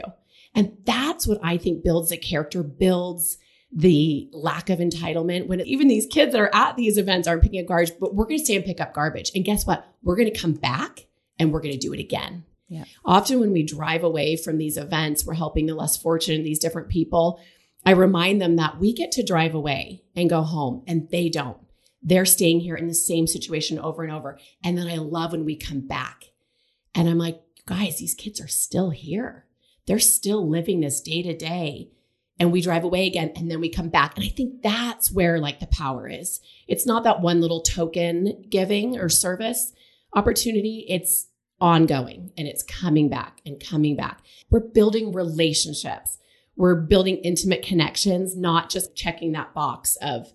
And 0.53 0.77
that's 0.83 1.25
what 1.25 1.39
I 1.41 1.57
think 1.57 1.83
builds 1.83 2.11
a 2.11 2.17
character, 2.17 2.63
builds 2.63 3.37
the 3.71 4.29
lack 4.31 4.69
of 4.69 4.79
entitlement 4.79 5.47
when 5.47 5.61
even 5.61 5.87
these 5.87 6.05
kids 6.05 6.31
that 6.31 6.41
are 6.41 6.53
at 6.53 6.77
these 6.77 6.97
events 6.97 7.27
aren't 7.27 7.43
picking 7.43 7.59
up 7.59 7.67
garbage, 7.67 7.91
but 7.99 8.15
we're 8.15 8.25
going 8.25 8.39
to 8.39 8.45
stay 8.45 8.55
and 8.55 8.65
pick 8.65 8.79
up 8.79 8.93
garbage. 8.93 9.31
And 9.35 9.43
guess 9.43 9.65
what? 9.65 9.85
We're 10.03 10.15
going 10.15 10.31
to 10.31 10.39
come 10.39 10.53
back 10.53 11.07
and 11.37 11.51
we're 11.51 11.61
going 11.61 11.73
to 11.73 11.79
do 11.79 11.93
it 11.93 11.99
again. 11.99 12.45
Yeah. 12.69 12.85
Often 13.05 13.39
when 13.39 13.51
we 13.51 13.63
drive 13.63 14.03
away 14.03 14.35
from 14.35 14.57
these 14.57 14.77
events, 14.77 15.25
we're 15.25 15.33
helping 15.33 15.65
the 15.65 15.75
less 15.75 15.97
fortunate, 15.97 16.43
these 16.43 16.59
different 16.59 16.89
people. 16.89 17.39
I 17.85 17.91
remind 17.91 18.41
them 18.41 18.55
that 18.57 18.79
we 18.79 18.93
get 18.93 19.11
to 19.13 19.23
drive 19.23 19.53
away 19.53 20.03
and 20.15 20.29
go 20.29 20.41
home 20.41 20.83
and 20.87 21.09
they 21.09 21.29
don't. 21.29 21.57
They're 22.01 22.25
staying 22.25 22.61
here 22.61 22.75
in 22.75 22.87
the 22.87 22.93
same 22.93 23.27
situation 23.27 23.79
over 23.79 24.03
and 24.03 24.13
over. 24.13 24.39
And 24.63 24.77
then 24.77 24.87
I 24.87 24.97
love 24.97 25.31
when 25.33 25.45
we 25.45 25.55
come 25.55 25.81
back 25.81 26.25
and 26.95 27.07
I'm 27.09 27.17
like, 27.17 27.41
guys, 27.65 27.99
these 27.99 28.13
kids 28.13 28.39
are 28.41 28.47
still 28.47 28.91
here. 28.91 29.45
They're 29.87 29.99
still 29.99 30.47
living 30.47 30.79
this 30.79 31.01
day 31.01 31.21
to 31.21 31.35
day 31.35 31.91
and 32.39 32.51
we 32.51 32.61
drive 32.61 32.83
away 32.83 33.07
again 33.07 33.31
and 33.35 33.49
then 33.49 33.59
we 33.59 33.69
come 33.69 33.89
back. 33.89 34.15
And 34.15 34.25
I 34.25 34.29
think 34.29 34.61
that's 34.61 35.11
where 35.11 35.39
like 35.39 35.59
the 35.59 35.67
power 35.67 36.07
is. 36.07 36.39
It's 36.67 36.85
not 36.85 37.03
that 37.03 37.21
one 37.21 37.41
little 37.41 37.61
token 37.61 38.45
giving 38.49 38.97
or 38.97 39.09
service 39.09 39.73
opportunity. 40.13 40.85
It's 40.89 41.27
ongoing 41.59 42.31
and 42.37 42.47
it's 42.47 42.63
coming 42.63 43.09
back 43.09 43.41
and 43.45 43.63
coming 43.63 43.95
back. 43.95 44.21
We're 44.49 44.59
building 44.59 45.11
relationships. 45.11 46.17
We're 46.55 46.75
building 46.75 47.17
intimate 47.17 47.63
connections, 47.63 48.35
not 48.35 48.69
just 48.69 48.95
checking 48.95 49.31
that 49.33 49.53
box 49.53 49.95
of 50.01 50.33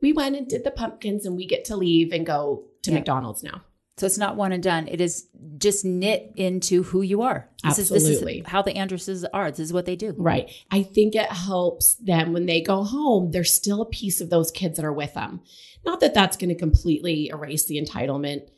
we 0.00 0.12
went 0.12 0.36
and 0.36 0.46
did 0.46 0.64
the 0.64 0.70
pumpkins 0.70 1.24
and 1.24 1.36
we 1.36 1.46
get 1.46 1.64
to 1.66 1.76
leave 1.76 2.12
and 2.12 2.26
go 2.26 2.64
to 2.82 2.90
yeah. 2.90 2.98
McDonald's 2.98 3.42
now. 3.42 3.62
So 3.96 4.06
it's 4.06 4.18
not 4.18 4.36
one 4.36 4.52
and 4.52 4.62
done. 4.62 4.88
It 4.88 5.00
is 5.00 5.28
just 5.58 5.84
knit 5.84 6.32
into 6.34 6.82
who 6.82 7.02
you 7.02 7.22
are. 7.22 7.48
This 7.62 7.78
Absolutely. 7.78 8.12
Is, 8.12 8.20
this 8.20 8.30
is 8.38 8.46
how 8.46 8.62
the 8.62 8.72
Andruses 8.72 9.24
are. 9.32 9.50
This 9.50 9.60
is 9.60 9.72
what 9.72 9.86
they 9.86 9.94
do. 9.94 10.14
Right. 10.18 10.50
I 10.70 10.82
think 10.82 11.14
it 11.14 11.30
helps 11.30 11.94
them 11.94 12.32
when 12.32 12.46
they 12.46 12.60
go 12.60 12.82
home, 12.82 13.30
there's 13.30 13.52
still 13.52 13.80
a 13.82 13.86
piece 13.86 14.20
of 14.20 14.30
those 14.30 14.50
kids 14.50 14.76
that 14.76 14.84
are 14.84 14.92
with 14.92 15.14
them. 15.14 15.42
Not 15.84 16.00
that 16.00 16.12
that's 16.12 16.36
going 16.36 16.48
to 16.48 16.56
completely 16.56 17.28
erase 17.28 17.66
the 17.66 17.80
entitlement, 17.80 18.48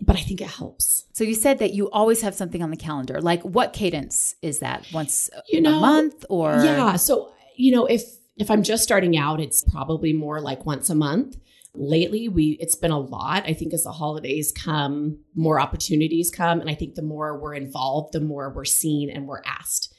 but 0.00 0.16
I 0.16 0.20
think 0.20 0.40
it 0.40 0.48
helps. 0.48 1.04
So 1.12 1.24
you 1.24 1.34
said 1.34 1.58
that 1.58 1.74
you 1.74 1.90
always 1.90 2.22
have 2.22 2.34
something 2.34 2.62
on 2.62 2.70
the 2.70 2.76
calendar. 2.76 3.20
Like 3.20 3.42
what 3.42 3.74
cadence 3.74 4.34
is 4.40 4.60
that? 4.60 4.86
Once 4.94 5.28
you 5.48 5.60
know, 5.60 5.76
a 5.76 5.80
month 5.80 6.24
or 6.30 6.52
Yeah, 6.64 6.96
so 6.96 7.32
you 7.54 7.72
know, 7.72 7.84
if 7.86 8.02
if 8.38 8.50
I'm 8.50 8.62
just 8.62 8.82
starting 8.82 9.16
out, 9.16 9.40
it's 9.40 9.62
probably 9.62 10.12
more 10.12 10.40
like 10.40 10.64
once 10.64 10.90
a 10.90 10.94
month 10.94 11.36
lately 11.76 12.28
we 12.28 12.56
it's 12.60 12.76
been 12.76 12.90
a 12.90 12.98
lot. 12.98 13.44
I 13.46 13.52
think 13.52 13.72
as 13.72 13.84
the 13.84 13.92
holidays 13.92 14.52
come 14.52 15.18
more 15.34 15.60
opportunities 15.60 16.30
come 16.30 16.60
and 16.60 16.70
i 16.70 16.74
think 16.74 16.94
the 16.94 17.02
more 17.02 17.38
we're 17.38 17.54
involved 17.54 18.12
the 18.12 18.20
more 18.20 18.50
we're 18.50 18.64
seen 18.64 19.10
and 19.10 19.26
we're 19.26 19.42
asked. 19.44 19.92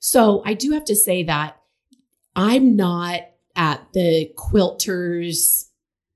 So 0.00 0.42
i 0.44 0.54
do 0.54 0.72
have 0.72 0.84
to 0.86 0.96
say 0.96 1.24
that 1.24 1.56
i'm 2.36 2.76
not 2.76 3.22
at 3.56 3.86
the 3.92 4.32
quilters 4.36 5.68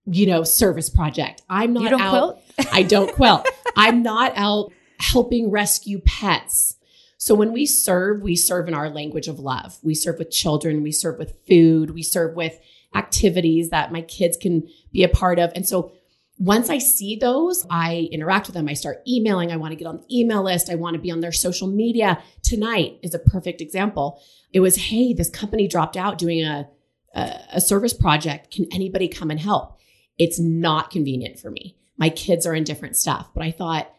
you 0.07 0.27
know 0.27 0.45
service 0.45 0.91
project. 0.91 1.43
I'm 1.49 1.73
not 1.73 1.93
out 1.93 2.11
quilt? 2.11 2.43
i 2.73 2.83
don't 2.83 3.13
quilt. 3.15 3.47
I'm 3.77 4.03
not 4.03 4.33
out 4.37 4.73
helping 4.99 5.51
rescue 5.51 6.01
pets. 6.05 6.77
So 7.19 7.35
when 7.37 7.53
we 7.53 7.67
serve, 7.67 8.23
we 8.23 8.35
serve 8.35 8.67
in 8.67 8.75
our 8.75 8.91
language 8.91 9.29
of 9.29 9.39
love. 9.39 9.79
We 9.83 9.95
serve 9.95 10.19
with 10.19 10.31
children, 10.31 10.83
we 10.83 10.91
serve 10.91 11.19
with 11.19 11.37
food, 11.47 11.91
we 11.91 12.03
serve 12.03 12.35
with 12.35 12.59
activities 12.95 13.71
that 13.71 13.93
my 13.93 14.03
kids 14.03 14.37
can 14.37 14.69
be 14.93 15.03
a 15.03 15.09
part 15.09 15.39
of. 15.39 15.53
And 15.55 15.67
so 15.67 15.93
once 16.39 16.71
I 16.71 16.79
see 16.79 17.17
those, 17.17 17.67
I 17.71 18.09
interact 18.11 18.49
with 18.49 18.55
them. 18.55 18.69
I 18.69 18.75
start 18.75 19.03
emailing. 19.07 19.53
I 19.53 19.57
want 19.57 19.73
to 19.73 19.77
get 19.77 19.87
on 19.87 19.99
the 19.99 20.19
email 20.21 20.43
list. 20.43 20.71
I 20.71 20.75
want 20.75 20.95
to 20.95 21.01
be 21.01 21.11
on 21.11 21.21
their 21.21 21.33
social 21.33 21.69
media. 21.69 22.23
Tonight 22.43 22.99
is 23.03 23.15
a 23.15 23.19
perfect 23.19 23.61
example. 23.61 24.21
It 24.53 24.61
was, 24.61 24.77
hey, 24.77 25.13
this 25.13 25.31
company 25.31 25.69
dropped 25.69 25.97
out 25.97 26.19
doing 26.19 26.43
a, 26.43 26.69
a, 27.15 27.41
a 27.55 27.61
service 27.61 27.95
project. 27.95 28.51
Can 28.51 28.67
anybody 28.73 29.09
come 29.09 29.31
and 29.31 29.39
help? 29.39 29.79
It's 30.19 30.39
not 30.39 30.91
convenient 30.91 31.39
for 31.39 31.51
me. 31.51 31.77
My 31.97 32.09
kids 32.09 32.47
are 32.47 32.55
in 32.55 32.65
different 32.65 32.97
stuff, 32.97 33.31
but 33.35 33.45
I 33.45 33.51
thought 33.51 33.93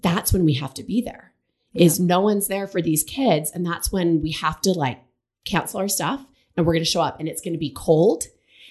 that's 0.00 0.32
when 0.32 0.44
we 0.44 0.54
have 0.54 0.74
to 0.74 0.84
be 0.84 1.02
there. 1.02 1.32
Yeah. 1.72 1.86
Is 1.86 1.98
no 1.98 2.20
one's 2.20 2.48
there 2.48 2.66
for 2.66 2.80
these 2.80 3.02
kids, 3.02 3.50
and 3.50 3.66
that's 3.66 3.90
when 3.90 4.22
we 4.22 4.32
have 4.32 4.60
to 4.62 4.72
like 4.72 5.00
cancel 5.44 5.80
our 5.80 5.88
stuff 5.88 6.24
and 6.58 6.66
we're 6.66 6.74
going 6.74 6.84
to 6.84 6.90
show 6.90 7.00
up 7.00 7.20
and 7.20 7.28
it's 7.28 7.40
going 7.40 7.54
to 7.54 7.58
be 7.58 7.72
cold 7.74 8.24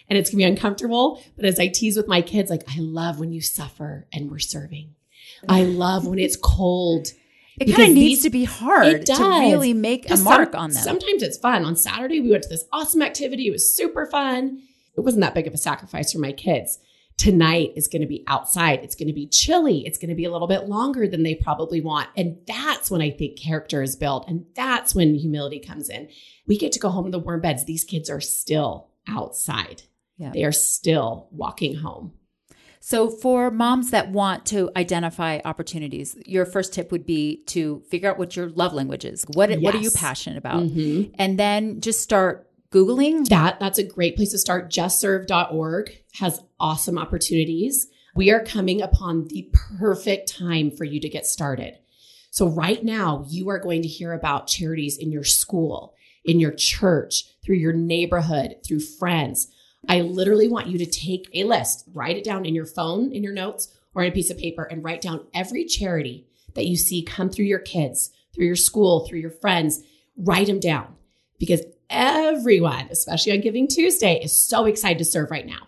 and 0.09 0.19
it's 0.19 0.29
going 0.29 0.39
to 0.39 0.45
be 0.45 0.51
uncomfortable. 0.51 1.23
But 1.37 1.45
as 1.45 1.57
I 1.57 1.69
tease 1.69 1.95
with 1.95 2.07
my 2.07 2.21
kids, 2.21 2.51
like, 2.51 2.63
I 2.67 2.79
love 2.79 3.17
when 3.17 3.31
you 3.31 3.41
suffer 3.41 4.05
and 4.11 4.29
we're 4.29 4.39
serving. 4.39 4.93
I 5.47 5.63
love 5.63 6.05
when 6.05 6.19
it's 6.19 6.35
cold. 6.35 7.07
It 7.59 7.73
kind 7.73 7.89
of 7.89 7.95
needs 7.95 8.23
to 8.23 8.29
be 8.29 8.43
hard 8.43 9.05
to 9.05 9.13
really 9.13 9.73
make 9.73 10.11
a 10.11 10.17
mark 10.17 10.51
some, 10.51 10.61
on 10.61 10.71
them. 10.71 10.83
Sometimes 10.83 11.23
it's 11.23 11.37
fun. 11.37 11.63
On 11.63 11.75
Saturday, 11.75 12.19
we 12.19 12.29
went 12.29 12.43
to 12.43 12.49
this 12.49 12.65
awesome 12.73 13.01
activity. 13.01 13.47
It 13.47 13.51
was 13.51 13.73
super 13.73 14.05
fun. 14.05 14.61
It 14.97 15.01
wasn't 15.01 15.21
that 15.21 15.33
big 15.33 15.47
of 15.47 15.53
a 15.53 15.57
sacrifice 15.57 16.11
for 16.11 16.19
my 16.19 16.33
kids. 16.33 16.79
Tonight 17.17 17.73
is 17.75 17.87
going 17.87 18.03
to 18.03 18.07
be 18.07 18.23
outside. 18.27 18.79
It's 18.83 18.95
going 18.95 19.07
to 19.07 19.13
be 19.13 19.27
chilly. 19.27 19.85
It's 19.87 19.97
going 19.97 20.09
to 20.09 20.15
be 20.15 20.25
a 20.25 20.31
little 20.31 20.47
bit 20.47 20.69
longer 20.69 21.07
than 21.07 21.23
they 21.23 21.33
probably 21.35 21.81
want. 21.81 22.09
And 22.15 22.37
that's 22.45 22.91
when 22.91 23.01
I 23.01 23.09
think 23.09 23.39
character 23.39 23.81
is 23.81 23.95
built. 23.95 24.27
And 24.27 24.45
that's 24.55 24.93
when 24.93 25.15
humility 25.15 25.59
comes 25.59 25.89
in 25.89 26.09
we 26.47 26.57
get 26.57 26.71
to 26.71 26.79
go 26.79 26.89
home 26.89 27.05
to 27.05 27.11
the 27.11 27.19
warm 27.19 27.41
beds. 27.41 27.65
These 27.65 27.83
kids 27.83 28.09
are 28.09 28.21
still 28.21 28.87
outside. 29.07 29.83
Yeah. 30.17 30.31
They 30.31 30.43
are 30.45 30.51
still 30.51 31.27
walking 31.31 31.75
home. 31.75 32.13
So, 32.79 33.09
for 33.09 33.51
moms 33.51 33.91
that 33.91 34.11
want 34.11 34.45
to 34.47 34.71
identify 34.77 35.39
opportunities, 35.43 36.15
your 36.25 36.45
first 36.45 36.73
tip 36.73 36.91
would 36.91 37.05
be 37.05 37.43
to 37.47 37.83
figure 37.89 38.09
out 38.09 38.17
what 38.17 38.35
your 38.35 38.49
love 38.49 38.73
language 38.73 39.03
is. 39.03 39.25
What, 39.33 39.49
yes. 39.49 39.59
what 39.59 39.75
are 39.75 39.79
you 39.79 39.91
passionate 39.91 40.37
about? 40.37 40.63
Mm-hmm. 40.63 41.11
And 41.15 41.37
then 41.37 41.81
just 41.81 42.01
start 42.01 42.46
Googling. 42.71 43.27
That 43.29 43.59
that's 43.59 43.79
a 43.79 43.83
great 43.83 44.15
place 44.15 44.31
to 44.31 44.37
start. 44.37 44.69
JustServe.org 44.69 45.91
has 46.15 46.43
awesome 46.59 46.97
opportunities. 46.97 47.87
we 48.15 48.31
are 48.31 48.43
coming 48.43 48.81
upon 48.81 49.25
the 49.27 49.47
perfect 49.77 50.27
time 50.27 50.71
for 50.71 50.83
you 50.83 50.99
to 50.99 51.07
get 51.07 51.25
started. 51.25 51.77
So, 52.31 52.47
right 52.47 52.83
now, 52.83 53.25
you 53.29 53.49
are 53.49 53.59
going 53.59 53.81
to 53.83 53.87
hear 53.87 54.13
about 54.13 54.47
charities 54.47 54.97
in 54.97 55.11
your 55.11 55.23
school, 55.23 55.95
in 56.25 56.39
your 56.39 56.51
church, 56.51 57.25
through 57.43 57.55
your 57.55 57.73
neighborhood, 57.73 58.57
through 58.65 58.81
friends. 58.81 59.47
I 59.87 60.01
literally 60.01 60.47
want 60.47 60.67
you 60.67 60.77
to 60.79 60.85
take 60.85 61.29
a 61.33 61.45
list, 61.45 61.85
write 61.93 62.17
it 62.17 62.23
down 62.23 62.45
in 62.45 62.53
your 62.53 62.65
phone, 62.65 63.11
in 63.11 63.23
your 63.23 63.33
notes, 63.33 63.73
or 63.95 64.03
in 64.03 64.11
a 64.11 64.15
piece 64.15 64.29
of 64.29 64.37
paper, 64.37 64.63
and 64.63 64.83
write 64.83 65.01
down 65.01 65.25
every 65.33 65.65
charity 65.65 66.27
that 66.55 66.65
you 66.65 66.75
see 66.75 67.03
come 67.03 67.29
through 67.29 67.45
your 67.45 67.59
kids, 67.59 68.11
through 68.35 68.45
your 68.45 68.55
school, 68.55 69.07
through 69.07 69.19
your 69.19 69.31
friends. 69.31 69.81
Write 70.17 70.47
them 70.47 70.59
down 70.59 70.95
because 71.39 71.61
everyone, 71.89 72.87
especially 72.91 73.33
on 73.33 73.41
Giving 73.41 73.67
Tuesday, 73.67 74.19
is 74.21 74.37
so 74.37 74.65
excited 74.65 74.97
to 74.99 75.05
serve 75.05 75.31
right 75.31 75.45
now. 75.45 75.67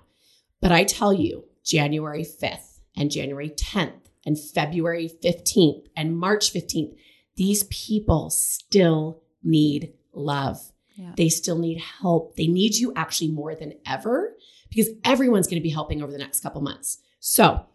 But 0.61 0.71
I 0.71 0.83
tell 0.83 1.13
you, 1.13 1.45
January 1.63 2.23
5th 2.23 2.79
and 2.95 3.11
January 3.11 3.49
10th 3.49 4.07
and 4.25 4.39
February 4.39 5.09
15th 5.23 5.87
and 5.95 6.17
March 6.17 6.53
15th, 6.53 6.95
these 7.35 7.63
people 7.65 8.29
still 8.29 9.21
need 9.43 9.93
love. 10.13 10.59
Yeah. 10.95 11.13
They 11.15 11.29
still 11.29 11.57
need 11.57 11.79
help. 11.79 12.35
They 12.35 12.47
need 12.47 12.75
you 12.75 12.91
actually 12.95 13.29
more 13.29 13.55
than 13.55 13.75
ever 13.85 14.35
because 14.69 14.89
everyone's 15.05 15.47
going 15.47 15.61
to 15.61 15.63
be 15.63 15.69
helping 15.69 16.01
over 16.01 16.11
the 16.11 16.17
next 16.17 16.41
couple 16.41 16.61
months. 16.61 16.99
So 17.19 17.65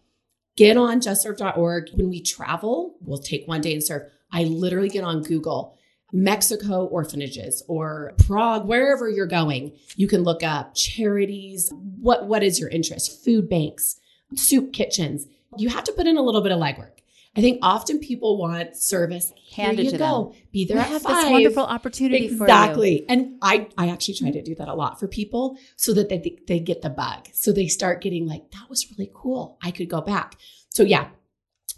get 0.56 0.76
on 0.76 1.00
justserve.org. 1.00 1.90
When 1.94 2.10
we 2.10 2.20
travel, 2.20 2.96
we'll 3.00 3.18
take 3.18 3.48
one 3.48 3.62
day 3.62 3.72
and 3.72 3.82
serve. 3.82 4.10
I 4.30 4.44
literally 4.44 4.90
get 4.90 5.04
on 5.04 5.22
Google 5.22 5.78
Mexico 6.14 6.86
orphanages 6.86 7.64
or 7.66 8.14
Prague, 8.24 8.66
wherever 8.66 9.10
you're 9.10 9.26
going, 9.26 9.72
you 9.96 10.06
can 10.06 10.22
look 10.22 10.44
up 10.44 10.72
charities. 10.76 11.72
What, 12.00 12.28
what 12.28 12.44
is 12.44 12.60
your 12.60 12.68
interest? 12.68 13.24
Food 13.24 13.50
banks, 13.50 13.98
soup 14.36 14.72
kitchens. 14.72 15.26
You 15.58 15.68
have 15.70 15.82
to 15.84 15.92
put 15.92 16.06
in 16.06 16.16
a 16.16 16.22
little 16.22 16.40
bit 16.40 16.52
of 16.52 16.60
legwork. 16.60 16.92
I 17.36 17.40
think 17.40 17.58
often 17.62 17.98
people 17.98 18.38
want 18.38 18.76
service 18.76 19.32
handed 19.56 19.90
to 19.90 19.98
go. 19.98 20.30
them. 20.32 20.42
Be 20.52 20.64
there 20.66 20.76
we 20.76 20.82
at 20.82 20.88
have 20.88 21.02
five. 21.02 21.24
This 21.24 21.32
wonderful 21.32 21.64
opportunity 21.64 22.26
exactly. 22.26 23.04
And 23.08 23.38
I, 23.42 23.66
I 23.76 23.88
actually 23.88 24.14
try 24.14 24.30
to 24.30 24.40
do 24.40 24.54
that 24.54 24.68
a 24.68 24.74
lot 24.74 25.00
for 25.00 25.08
people 25.08 25.58
so 25.74 25.92
that 25.94 26.10
they, 26.10 26.38
they 26.46 26.60
get 26.60 26.82
the 26.82 26.90
bug. 26.90 27.28
So 27.32 27.50
they 27.50 27.66
start 27.66 28.02
getting 28.02 28.28
like, 28.28 28.52
that 28.52 28.70
was 28.70 28.86
really 28.92 29.10
cool. 29.12 29.58
I 29.64 29.72
could 29.72 29.88
go 29.88 30.00
back. 30.00 30.38
So 30.68 30.84
yeah, 30.84 31.08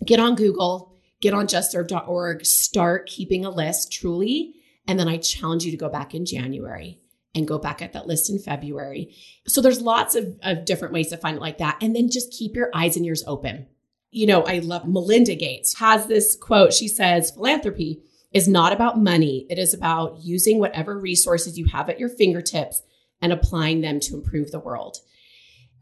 get 0.05 0.21
on 0.21 0.35
Google, 0.35 0.96
get 1.21 1.35
on 1.35 1.47
justserve.org, 1.47 2.45
start 2.45 3.07
keeping 3.07 3.45
a 3.45 3.51
list 3.51 3.93
truly. 3.93 4.55
And 4.87 4.99
then 4.99 5.09
I 5.09 5.17
challenge 5.17 5.65
you 5.65 5.71
to 5.71 5.77
go 5.77 5.89
back 5.89 6.15
in 6.15 6.27
January 6.27 7.01
and 7.35 7.47
go 7.47 7.59
back 7.59 7.83
at 7.83 7.93
that 7.93 8.07
list 8.07 8.31
in 8.31 8.39
February. 8.39 9.15
So 9.47 9.61
there's 9.61 9.81
lots 9.81 10.15
of, 10.15 10.39
of 10.43 10.65
different 10.65 10.95
ways 10.95 11.09
to 11.09 11.17
find 11.17 11.37
it 11.37 11.43
like 11.43 11.59
that. 11.59 11.79
And 11.83 11.95
then 11.95 12.11
just 12.11 12.33
keep 12.33 12.57
your 12.57 12.71
eyes 12.75 12.97
and 12.97 13.05
ears 13.05 13.25
open. 13.27 13.67
You 14.11 14.27
know, 14.27 14.43
I 14.43 14.61
love 14.61 14.89
Melinda 14.89 15.35
Gates 15.35 15.79
has 15.79 16.07
this 16.07 16.37
quote. 16.37 16.73
She 16.73 16.89
says, 16.89 17.33
philanthropy 17.33 18.03
is 18.33 18.49
not 18.49 18.73
about 18.73 18.99
money. 18.99 19.47
It 19.51 19.59
is 19.59 19.75
about 19.75 20.19
using 20.23 20.59
whatever 20.59 20.99
resources 20.99 21.59
you 21.59 21.67
have 21.67 21.91
at 21.91 22.01
your 22.01 22.09
fingertips 22.09 22.83
and 23.21 23.33
applying 23.33 23.81
them 23.81 24.01
to 24.01 24.15
improve 24.15 24.51
the 24.51 24.61
world. 24.61 24.99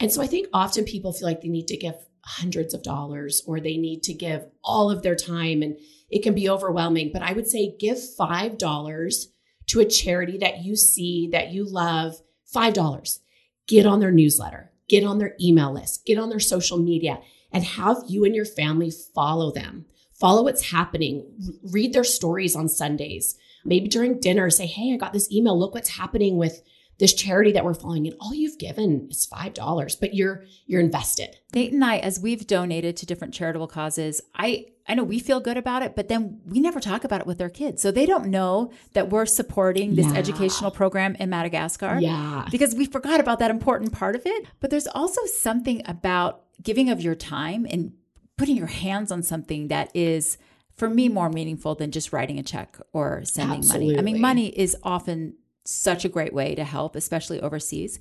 And 0.00 0.12
so 0.12 0.23
I 0.23 0.26
think 0.26 0.49
often 0.53 0.85
people 0.85 1.12
feel 1.12 1.29
like 1.29 1.41
they 1.41 1.49
need 1.49 1.69
to 1.69 1.76
give 1.76 1.95
hundreds 2.25 2.75
of 2.75 2.83
dollars 2.83 3.43
or 3.47 3.61
they 3.61 3.76
need 3.76 4.02
to 4.02 4.14
give 4.14 4.47
all 4.62 4.90
of 4.90 5.02
their 5.02 5.14
time 5.14 5.62
and 5.62 5.76
it 6.11 6.23
can 6.23 6.35
be 6.35 6.49
overwhelming. 6.49 7.11
But 7.12 7.23
I 7.23 7.33
would 7.33 7.47
say 7.47 7.76
give 7.78 7.99
$5 7.99 9.26
to 9.66 9.81
a 9.81 9.85
charity 9.85 10.38
that 10.38 10.64
you 10.64 10.76
see, 10.76 11.28
that 11.33 11.50
you 11.50 11.64
love, 11.64 12.21
$5. 12.54 13.19
Get 13.66 13.87
on 13.87 14.00
their 14.00 14.12
newsletter, 14.12 14.73
get 14.88 15.04
on 15.04 15.19
their 15.19 15.35
email 15.40 15.73
list, 15.73 16.04
get 16.07 16.19
on 16.19 16.28
their 16.28 16.40
social 16.40 16.78
media, 16.78 17.21
and 17.52 17.64
have 17.64 17.99
you 18.07 18.25
and 18.25 18.35
your 18.35 18.45
family 18.45 18.90
follow 18.90 19.50
them. 19.50 19.87
Follow 20.12 20.45
what's 20.45 20.71
happening, 20.71 21.25
read 21.62 21.93
their 21.93 22.04
stories 22.04 22.54
on 22.54 22.69
Sundays. 22.69 23.37
Maybe 23.64 23.88
during 23.88 24.21
dinner, 24.21 24.50
say, 24.50 24.66
Hey, 24.66 24.93
I 24.93 24.97
got 24.97 25.12
this 25.12 25.31
email. 25.33 25.59
Look 25.59 25.75
what's 25.75 25.97
happening 25.97 26.37
with 26.37 26.62
this 26.99 27.13
charity 27.13 27.53
that 27.53 27.65
we're 27.65 27.75
following 27.75 28.07
and 28.07 28.17
all 28.21 28.35
you've 28.35 28.59
given 28.59 29.09
is 29.11 29.27
five 29.27 29.55
dollars 29.55 29.97
but 29.97 30.15
you're 30.15 30.45
you're 30.67 30.81
invested 30.81 31.37
nate 31.55 31.73
and 31.73 31.85
i 31.85 31.99
as 31.99 32.21
we've 32.21 32.47
donated 32.47 32.97
to 32.97 33.07
different 33.07 33.35
charitable 33.35 33.67
causes 33.67 34.21
i 34.35 34.65
i 34.89 34.95
know 34.95 35.05
we 35.05 35.19
feel 35.19 35.41
good 35.41 35.57
about 35.57 35.83
it 35.83 35.97
but 35.97 36.09
then 36.09 36.41
we 36.47 36.61
never 36.61 36.81
talk 36.81 37.05
about 37.05 37.21
it 37.21 37.27
with 37.27 37.41
our 37.41 37.51
kids 37.51 37.83
so 37.83 37.91
they 37.91 38.07
don't 38.07 38.27
know 38.27 38.71
that 38.93 39.11
we're 39.11 39.27
supporting 39.27 39.95
this 39.95 40.07
yeah. 40.07 40.15
educational 40.15 40.71
program 40.71 41.15
in 41.17 41.31
madagascar 41.31 41.99
yeah 42.01 42.47
because 42.51 42.75
we 42.75 42.87
forgot 42.87 43.21
about 43.21 43.39
that 43.39 43.51
important 43.51 43.93
part 43.93 44.15
of 44.15 44.23
it 44.25 44.47
but 44.61 44.71
there's 44.71 44.89
also 44.89 45.25
something 45.27 45.83
about 45.87 46.43
giving 46.63 46.91
of 46.91 47.01
your 47.01 47.15
time 47.15 47.67
and 47.69 47.93
putting 48.37 48.57
your 48.57 48.67
hands 48.67 49.13
on 49.13 49.23
something 49.23 49.69
that 49.69 49.91
is 49.95 50.39
for 50.77 50.91
me 50.91 51.09
more 51.09 51.31
meaningful 51.31 51.75
than 51.75 51.91
just 51.91 52.13
writing 52.13 52.39
a 52.39 52.43
check 52.43 52.79
or 52.93 53.25
sending 53.25 53.59
Absolutely. 53.59 53.95
money. 53.95 53.99
I 53.99 54.03
mean, 54.03 54.21
money 54.21 54.47
is 54.49 54.77
often 54.83 55.35
such 55.64 56.04
a 56.04 56.09
great 56.09 56.33
way 56.33 56.54
to 56.54 56.64
help, 56.64 56.97
especially 56.97 57.40
overseas. 57.40 57.99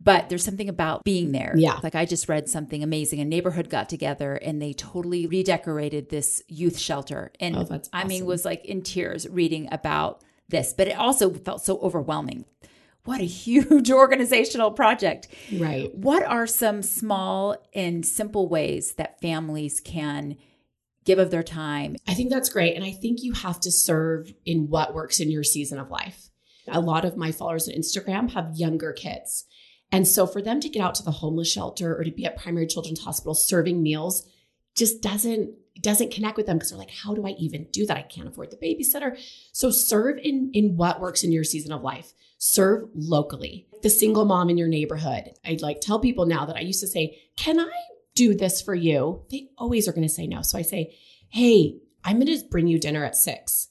But 0.00 0.28
there's 0.28 0.44
something 0.44 0.68
about 0.68 1.02
being 1.02 1.32
there. 1.32 1.54
Yeah. 1.56 1.80
Like 1.82 1.96
I 1.96 2.04
just 2.04 2.28
read 2.28 2.48
something 2.48 2.82
amazing. 2.82 3.20
A 3.20 3.24
neighborhood 3.24 3.68
got 3.68 3.88
together 3.88 4.36
and 4.36 4.62
they 4.62 4.72
totally 4.72 5.26
redecorated 5.26 6.08
this 6.08 6.42
youth 6.46 6.78
shelter. 6.78 7.32
And 7.40 7.56
oh, 7.56 7.60
awesome. 7.62 7.82
I 7.92 8.04
mean, 8.04 8.24
was 8.24 8.44
like 8.44 8.64
in 8.64 8.82
tears 8.82 9.28
reading 9.28 9.68
about 9.72 10.22
this, 10.48 10.72
but 10.72 10.86
it 10.86 10.96
also 10.96 11.30
felt 11.34 11.64
so 11.64 11.78
overwhelming. 11.78 12.44
What 13.04 13.20
a 13.20 13.24
huge 13.26 13.90
organizational 13.90 14.70
project. 14.70 15.28
Right. 15.52 15.92
What 15.94 16.22
are 16.22 16.46
some 16.46 16.82
small 16.82 17.56
and 17.74 18.06
simple 18.06 18.48
ways 18.48 18.92
that 18.94 19.20
families 19.20 19.80
can 19.80 20.36
give 21.04 21.18
of 21.18 21.32
their 21.32 21.42
time? 21.42 21.96
I 22.06 22.14
think 22.14 22.30
that's 22.30 22.50
great. 22.50 22.76
And 22.76 22.84
I 22.84 22.92
think 22.92 23.22
you 23.22 23.32
have 23.32 23.58
to 23.60 23.72
serve 23.72 24.32
in 24.44 24.68
what 24.68 24.94
works 24.94 25.18
in 25.18 25.30
your 25.30 25.42
season 25.42 25.78
of 25.80 25.90
life. 25.90 26.28
A 26.70 26.80
lot 26.80 27.04
of 27.04 27.16
my 27.16 27.32
followers 27.32 27.68
on 27.68 27.74
Instagram 27.74 28.30
have 28.32 28.56
younger 28.56 28.92
kids. 28.92 29.44
And 29.90 30.06
so 30.06 30.26
for 30.26 30.42
them 30.42 30.60
to 30.60 30.68
get 30.68 30.82
out 30.82 30.94
to 30.96 31.02
the 31.02 31.10
homeless 31.10 31.50
shelter 31.50 31.96
or 31.96 32.04
to 32.04 32.10
be 32.10 32.26
at 32.26 32.36
primary 32.36 32.66
children's 32.66 33.00
hospital 33.00 33.34
serving 33.34 33.82
meals 33.82 34.28
just 34.74 35.02
doesn't 35.02 35.50
doesn't 35.80 36.12
connect 36.12 36.36
with 36.36 36.46
them 36.46 36.56
because 36.56 36.70
they're 36.70 36.78
like, 36.78 36.90
how 36.90 37.14
do 37.14 37.24
I 37.24 37.30
even 37.38 37.68
do 37.72 37.86
that? 37.86 37.96
I 37.96 38.02
can't 38.02 38.26
afford 38.26 38.50
the 38.50 38.56
babysitter. 38.56 39.16
So 39.52 39.70
serve 39.70 40.18
in 40.18 40.50
in 40.52 40.76
what 40.76 41.00
works 41.00 41.22
in 41.22 41.32
your 41.32 41.44
season 41.44 41.72
of 41.72 41.82
life. 41.82 42.12
Serve 42.38 42.88
locally. 42.94 43.66
The 43.82 43.90
single 43.90 44.24
mom 44.24 44.50
in 44.50 44.58
your 44.58 44.68
neighborhood. 44.68 45.30
I'd 45.44 45.62
like 45.62 45.80
tell 45.80 46.00
people 46.00 46.26
now 46.26 46.46
that 46.46 46.56
I 46.56 46.60
used 46.60 46.80
to 46.80 46.86
say, 46.88 47.18
can 47.36 47.60
I 47.60 47.70
do 48.14 48.34
this 48.34 48.60
for 48.60 48.74
you? 48.74 49.24
They 49.30 49.48
always 49.56 49.88
are 49.88 49.92
going 49.92 50.06
to 50.06 50.12
say 50.12 50.26
no. 50.26 50.42
So 50.42 50.58
I 50.58 50.62
say, 50.62 50.96
hey, 51.30 51.78
I'm 52.04 52.20
going 52.20 52.26
to 52.38 52.44
bring 52.48 52.66
you 52.66 52.78
dinner 52.78 53.04
at 53.04 53.16
six. 53.16 53.67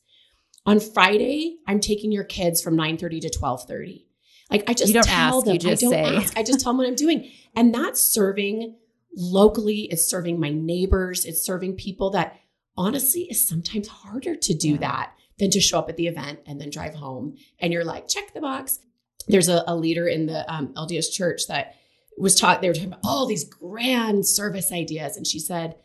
On 0.67 0.81
Friday, 0.81 1.59
I'm 1.65 1.79
taking 1.79 2.11
your 2.11 2.25
kids 2.25 2.61
from 2.61 2.75
9:30 2.75 3.21
to 3.21 3.29
12:30. 3.29 4.03
Like 4.51 4.69
I 4.69 4.73
just 4.73 4.93
tell 4.93 5.39
ask, 5.39 5.45
them, 5.45 5.57
just 5.57 5.83
I 5.83 5.85
don't 5.85 5.91
say. 5.91 6.15
ask. 6.17 6.37
I 6.37 6.43
just 6.43 6.59
tell 6.59 6.73
them 6.73 6.77
what 6.77 6.87
I'm 6.87 6.95
doing. 6.95 7.31
And 7.55 7.73
that's 7.73 8.01
serving 8.01 8.75
locally, 9.15 9.87
it's 9.89 10.05
serving 10.05 10.39
my 10.39 10.51
neighbors, 10.51 11.25
it's 11.25 11.41
serving 11.41 11.75
people 11.75 12.11
that 12.11 12.39
honestly 12.77 13.23
is 13.23 13.47
sometimes 13.47 13.87
harder 13.87 14.35
to 14.35 14.53
do 14.53 14.71
yeah. 14.71 14.77
that 14.77 15.13
than 15.39 15.49
to 15.51 15.59
show 15.59 15.79
up 15.79 15.89
at 15.89 15.97
the 15.97 16.07
event 16.07 16.39
and 16.45 16.59
then 16.61 16.69
drive 16.69 16.95
home. 16.95 17.35
And 17.59 17.73
you're 17.73 17.85
like, 17.85 18.07
check 18.07 18.33
the 18.33 18.41
box. 18.41 18.79
There's 19.27 19.49
a, 19.49 19.63
a 19.67 19.75
leader 19.75 20.07
in 20.07 20.25
the 20.25 20.51
um, 20.53 20.73
LDS 20.75 21.11
church 21.11 21.47
that 21.47 21.75
was 22.17 22.35
taught, 22.35 22.61
they 22.61 22.67
were 22.67 22.73
talking 22.73 22.89
about 22.89 23.01
all 23.03 23.25
these 23.25 23.43
grand 23.43 24.25
service 24.27 24.71
ideas. 24.71 25.17
And 25.17 25.25
she 25.25 25.39
said, 25.39 25.75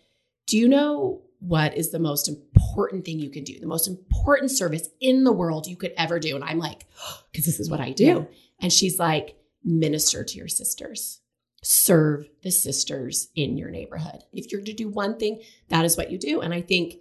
Do 0.46 0.58
you 0.58 0.68
know 0.68 1.22
what 1.40 1.76
is 1.76 1.90
the 1.90 1.98
most 1.98 2.28
important 2.28 2.51
thing 3.04 3.18
you 3.18 3.30
can 3.30 3.44
do, 3.44 3.58
the 3.58 3.66
most 3.66 3.88
important 3.88 4.50
service 4.50 4.88
in 5.00 5.24
the 5.24 5.32
world 5.32 5.66
you 5.66 5.76
could 5.76 5.92
ever 5.96 6.18
do. 6.18 6.34
And 6.34 6.44
I'm 6.44 6.58
like, 6.58 6.86
because 7.32 7.46
this 7.46 7.60
is 7.60 7.70
what 7.70 7.80
I 7.80 7.92
do. 7.92 8.04
Yeah. 8.04 8.24
And 8.60 8.72
she's 8.72 8.98
like, 8.98 9.36
minister 9.64 10.24
to 10.24 10.38
your 10.38 10.48
sisters, 10.48 11.20
serve 11.62 12.28
the 12.42 12.50
sisters 12.50 13.28
in 13.34 13.56
your 13.56 13.70
neighborhood. 13.70 14.24
If 14.32 14.50
you're 14.50 14.62
to 14.62 14.72
do 14.72 14.88
one 14.88 15.18
thing, 15.18 15.42
that 15.68 15.84
is 15.84 15.96
what 15.96 16.10
you 16.10 16.18
do. 16.18 16.40
And 16.40 16.52
I 16.52 16.60
think 16.60 16.96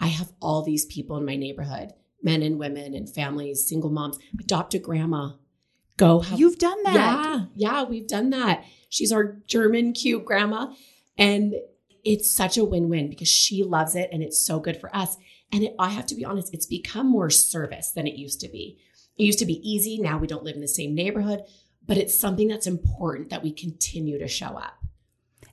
I 0.00 0.08
have 0.08 0.32
all 0.40 0.62
these 0.62 0.84
people 0.86 1.16
in 1.16 1.24
my 1.24 1.36
neighborhood 1.36 1.92
men 2.22 2.42
and 2.42 2.58
women 2.58 2.94
and 2.94 3.12
families, 3.12 3.66
single 3.66 3.90
moms, 3.90 4.18
adopt 4.38 4.74
a 4.74 4.78
grandma. 4.78 5.30
Go 5.96 6.20
have, 6.20 6.38
You've 6.38 6.58
done 6.58 6.82
that. 6.84 6.94
Yeah. 6.94 7.44
Yeah. 7.54 7.82
We've 7.82 8.06
done 8.06 8.30
that. 8.30 8.64
She's 8.88 9.12
our 9.12 9.36
German 9.46 9.92
cute 9.92 10.24
grandma. 10.24 10.72
And 11.18 11.54
it's 12.04 12.30
such 12.30 12.56
a 12.56 12.64
win-win 12.64 13.08
because 13.08 13.28
she 13.28 13.62
loves 13.62 13.94
it 13.94 14.10
and 14.12 14.22
it's 14.22 14.44
so 14.44 14.58
good 14.60 14.80
for 14.80 14.94
us. 14.94 15.16
And 15.52 15.64
it, 15.64 15.74
I 15.78 15.90
have 15.90 16.06
to 16.06 16.14
be 16.14 16.24
honest, 16.24 16.52
it's 16.52 16.66
become 16.66 17.06
more 17.06 17.30
service 17.30 17.90
than 17.90 18.06
it 18.06 18.14
used 18.14 18.40
to 18.40 18.48
be. 18.48 18.78
It 19.16 19.24
used 19.24 19.38
to 19.40 19.46
be 19.46 19.60
easy. 19.68 19.98
Now 20.00 20.18
we 20.18 20.26
don't 20.26 20.44
live 20.44 20.54
in 20.54 20.62
the 20.62 20.68
same 20.68 20.94
neighborhood, 20.94 21.42
but 21.86 21.98
it's 21.98 22.18
something 22.18 22.48
that's 22.48 22.66
important 22.66 23.30
that 23.30 23.42
we 23.42 23.52
continue 23.52 24.18
to 24.18 24.28
show 24.28 24.56
up. 24.56 24.78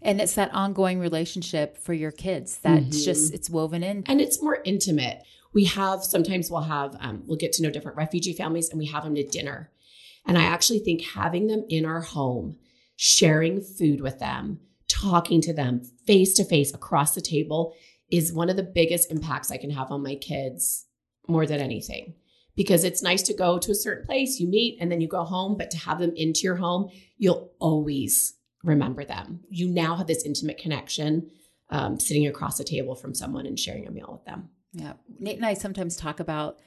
And 0.02 0.22
it's 0.22 0.36
that 0.36 0.54
ongoing 0.54 1.00
relationship 1.00 1.78
for 1.78 1.94
your 1.94 2.12
kids 2.12 2.60
that's 2.60 2.82
mm-hmm. 2.82 3.04
just 3.04 3.34
it's 3.34 3.50
woven 3.50 3.84
in, 3.84 4.04
and 4.06 4.22
it's 4.22 4.42
more 4.42 4.60
intimate. 4.64 5.24
We 5.52 5.66
have 5.66 6.04
sometimes 6.04 6.50
we'll 6.50 6.62
have 6.62 6.96
um, 7.02 7.24
we'll 7.26 7.38
get 7.38 7.52
to 7.54 7.64
know 7.64 7.70
different 7.70 7.98
refugee 7.98 8.34
families, 8.34 8.70
and 8.70 8.80
we 8.80 8.86
have 8.86 9.04
them 9.04 9.16
to 9.16 9.24
dinner. 9.24 9.72
And 10.26 10.38
I 10.38 10.44
actually 10.44 10.80
think 10.80 11.02
having 11.02 11.48
them 11.48 11.66
in 11.68 11.86
our 11.86 12.02
home, 12.02 12.58
sharing 12.96 13.62
food 13.62 14.00
with 14.00 14.20
them, 14.20 14.60
talking 14.90 15.40
to 15.42 15.54
them 15.54 15.82
face 16.06 16.34
to 16.34 16.44
face 16.44 16.74
across 16.74 17.16
the 17.16 17.22
table 17.22 17.74
is 18.12 18.34
one 18.34 18.50
of 18.50 18.58
the 18.58 18.64
biggest 18.64 19.12
impacts 19.12 19.52
I 19.52 19.58
can 19.58 19.70
have 19.70 19.92
on 19.92 20.04
my 20.04 20.16
kids 20.16 20.86
more 21.28 21.46
than 21.46 21.62
anything. 21.62 22.16
Because 22.56 22.84
it's 22.84 23.02
nice 23.02 23.22
to 23.24 23.34
go 23.34 23.58
to 23.58 23.72
a 23.72 23.76
certain 23.76 24.06
place, 24.06 24.40
you 24.40 24.48
meet, 24.48 24.78
and 24.82 24.92
then 24.92 25.00
you 25.00 25.08
go 25.08 25.24
home, 25.24 25.56
but 25.56 25.72
to 25.72 25.78
have 25.78 26.00
them 26.00 26.12
into 26.16 26.42
your 26.42 26.58
home, 26.58 26.90
you'll 27.18 27.54
always 27.60 28.34
remember 28.64 29.06
them. 29.06 29.42
You 29.50 29.70
now 29.70 29.96
have 29.96 30.08
this 30.08 30.26
intimate 30.26 30.58
connection 30.58 31.30
um, 31.70 32.00
sitting 32.00 32.28
across 32.28 32.58
the 32.58 32.66
table 32.66 32.96
from 32.96 33.14
someone 33.14 33.46
and 33.46 33.58
sharing 33.58 33.88
a 33.88 33.92
meal 33.92 34.10
with 34.12 34.26
them. 34.26 34.50
Yeah. 34.74 34.94
Nate 35.20 35.38
and 35.38 35.46
I 35.46 35.54
sometimes 35.54 35.96
talk 35.96 36.20
about 36.20 36.60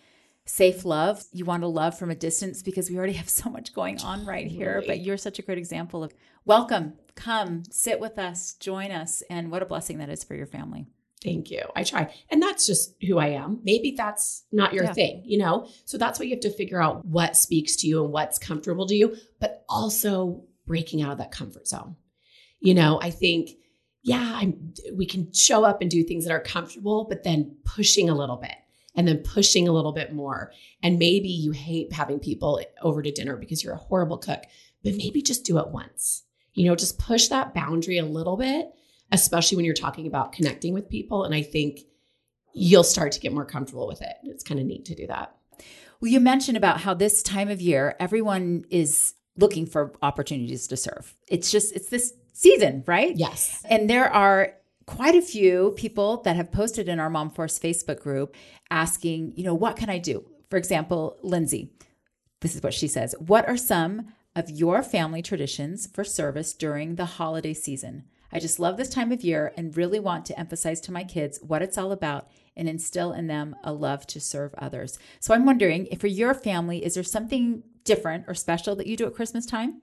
safe 0.47 0.85
love. 0.85 1.25
You 1.33 1.45
want 1.45 1.63
to 1.63 1.69
love 1.69 1.99
from 1.99 2.11
a 2.11 2.15
distance 2.15 2.63
because 2.63 2.91
we 2.91 2.97
already 2.97 3.13
have 3.15 3.29
so 3.29 3.51
much 3.51 3.75
going 3.75 4.01
on 4.01 4.25
right 4.25 4.47
here. 4.47 4.83
But 4.87 5.01
you're 5.01 5.17
such 5.17 5.39
a 5.39 5.43
great 5.43 5.59
example 5.59 6.03
of 6.03 6.15
welcome, 6.45 6.95
come, 7.15 7.63
sit 7.71 8.01
with 8.01 8.19
us, 8.19 8.55
join 8.55 8.91
us. 8.91 9.23
And 9.31 9.51
what 9.51 9.63
a 9.63 9.67
blessing 9.67 9.99
that 9.99 10.09
is 10.09 10.25
for 10.25 10.35
your 10.35 10.47
family. 10.47 10.87
Thank 11.23 11.51
you. 11.51 11.63
I 11.77 11.85
try. 11.85 12.13
And 12.31 12.43
that's 12.43 12.67
just 12.67 12.97
who 13.03 13.19
I 13.19 13.29
am. 13.29 13.61
Maybe 13.63 13.95
that's 13.97 14.45
not 14.51 14.73
your 14.73 14.85
yeah. 14.85 14.93
thing, 14.93 15.23
you 15.25 15.39
know? 15.39 15.69
So 15.85 15.97
that's 15.97 16.19
why 16.19 16.25
you 16.25 16.33
have 16.33 16.41
to 16.41 16.51
figure 16.51 16.83
out 16.83 17.05
what 17.05 17.37
speaks 17.37 17.77
to 17.77 17.87
you 17.87 18.03
and 18.03 18.13
what's 18.13 18.39
comfortable 18.39 18.87
to 18.87 18.95
you, 18.95 19.17
but 19.39 19.65
also 19.69 20.43
breaking 20.67 21.03
out 21.03 21.13
of 21.13 21.19
that 21.19 21.31
comfort 21.31 21.69
zone. 21.69 21.97
You 22.61 22.75
know, 22.75 22.99
I 23.01 23.11
think, 23.11 23.51
yeah, 24.03 24.33
I'm, 24.35 24.75
we 24.95 25.07
can 25.07 25.33
show 25.33 25.65
up 25.65 25.81
and 25.81 25.91
do 25.91 26.03
things 26.03 26.25
that 26.25 26.33
are 26.33 26.41
comfortable, 26.41 27.07
but 27.09 27.23
then 27.23 27.57
pushing 27.65 28.11
a 28.11 28.17
little 28.17 28.37
bit 28.37 28.55
and 28.97 29.07
then 29.07 29.19
pushing 29.19 29.69
a 29.69 29.73
little 29.73 29.93
bit 29.93 30.13
more. 30.13 30.53
And 30.83 30.99
maybe 30.99 31.29
you 31.29 31.53
hate 31.53 31.93
having 31.93 32.19
people 32.19 32.61
over 32.83 33.01
to 33.01 33.13
dinner 33.13 33.37
because 33.37 33.63
you're 33.63 33.75
a 33.75 33.79
horrible 33.79 34.19
cook, 34.19 34.43
but 34.83 34.97
maybe 34.97 35.23
just 35.23 35.45
do 35.45 35.59
it 35.59 35.69
once. 35.69 36.25
You 36.55 36.67
know, 36.67 36.77
just 36.77 36.99
push 36.99 37.29
that 37.29 37.55
boundary 37.55 37.99
a 37.99 38.05
little 38.05 38.37
bit, 38.37 38.73
especially 39.11 39.57
when 39.57 39.65
you're 39.65 39.75
talking 39.75 40.07
about 40.07 40.33
connecting 40.33 40.75
with 40.75 40.89
people. 40.89 41.25
And 41.25 41.35
I 41.35 41.43
think 41.43 41.81
you'll 42.55 42.85
start 42.85 43.13
to 43.13 43.21
get 43.21 43.33
more 43.33 43.45
comfortable 43.45 43.87
with 43.87 44.03
it. 44.03 44.17
It's 44.25 44.45
kind 44.45 44.61
of 44.61 44.67
neat 44.67 44.85
to 44.87 44.95
do 44.95 45.07
that. 45.07 45.35
Well, 46.01 46.11
you 46.11 46.21
mentioned 46.21 46.57
about 46.57 46.81
how 46.81 46.95
this 46.95 47.23
time 47.23 47.49
of 47.49 47.61
year, 47.61 47.95
everyone 48.01 48.65
is 48.71 49.15
looking 49.37 49.67
for 49.67 49.95
opportunities 50.03 50.67
to 50.69 50.77
serve. 50.77 51.15
It's 51.29 51.51
just, 51.51 51.75
it's 51.75 51.89
this 51.89 52.13
season, 52.33 52.85
right? 52.87 53.17
Yes. 53.17 53.65
And 53.69 53.89
there 53.89 54.13
are 54.13 54.53
quite 54.87 55.15
a 55.15 55.23
few 55.23 55.73
people 55.77 56.23
that 56.23 56.37
have 56.37 56.51
posted 56.51 56.89
in 56.89 56.99
our 56.99 57.09
Mom 57.09 57.31
Force 57.31 57.59
Facebook 57.59 58.01
group 58.01 58.35
asking, 58.71 59.33
you 59.37 59.45
know, 59.45 59.55
what 59.55 59.77
can 59.77 59.89
I 59.89 59.99
do? 59.99 60.25
For 60.51 60.57
example, 60.57 61.19
Lindsay, 61.23 61.73
this 62.41 62.55
is 62.55 62.63
what 62.63 62.75
she 62.75 62.89
says 62.89 63.15
What 63.19 63.49
are 63.49 63.57
some 63.57 64.13
of 64.35 64.51
your 64.51 64.83
family 64.83 65.23
traditions 65.23 65.87
for 65.87 66.05
service 66.05 66.55
during 66.55 66.97
the 66.97 67.05
holiday 67.05 67.55
season? 67.55 68.05
I 68.33 68.39
just 68.39 68.59
love 68.59 68.79
this 68.79 68.89
time 68.89 69.13
of 69.13 69.23
year 69.23 69.53
and 69.57 69.77
really 69.77 70.01
want 70.01 70.25
to 70.27 70.39
emphasize 70.39 70.81
to 70.83 70.93
my 70.93 71.05
kids 71.05 71.39
what 71.43 71.61
it's 71.61 71.77
all 71.77 71.93
about 71.93 72.29
and 72.57 72.69
instill 72.69 73.13
in 73.13 73.27
them 73.27 73.55
a 73.63 73.73
love 73.73 74.07
to 74.09 74.21
serve 74.21 74.55
others. 74.57 74.99
So 75.21 75.35
I'm 75.35 75.45
wondering 75.45 75.87
if 75.87 76.01
for 76.01 76.07
your 76.07 76.33
family, 76.33 76.85
is 76.85 76.95
there 76.95 77.03
something 77.03 77.63
different 77.85 78.25
or 78.29 78.35
special 78.35 78.75
that 78.77 78.87
you 78.87 78.97
do 78.97 79.07
at 79.07 79.15
Christmas 79.15 79.45
time? 79.45 79.83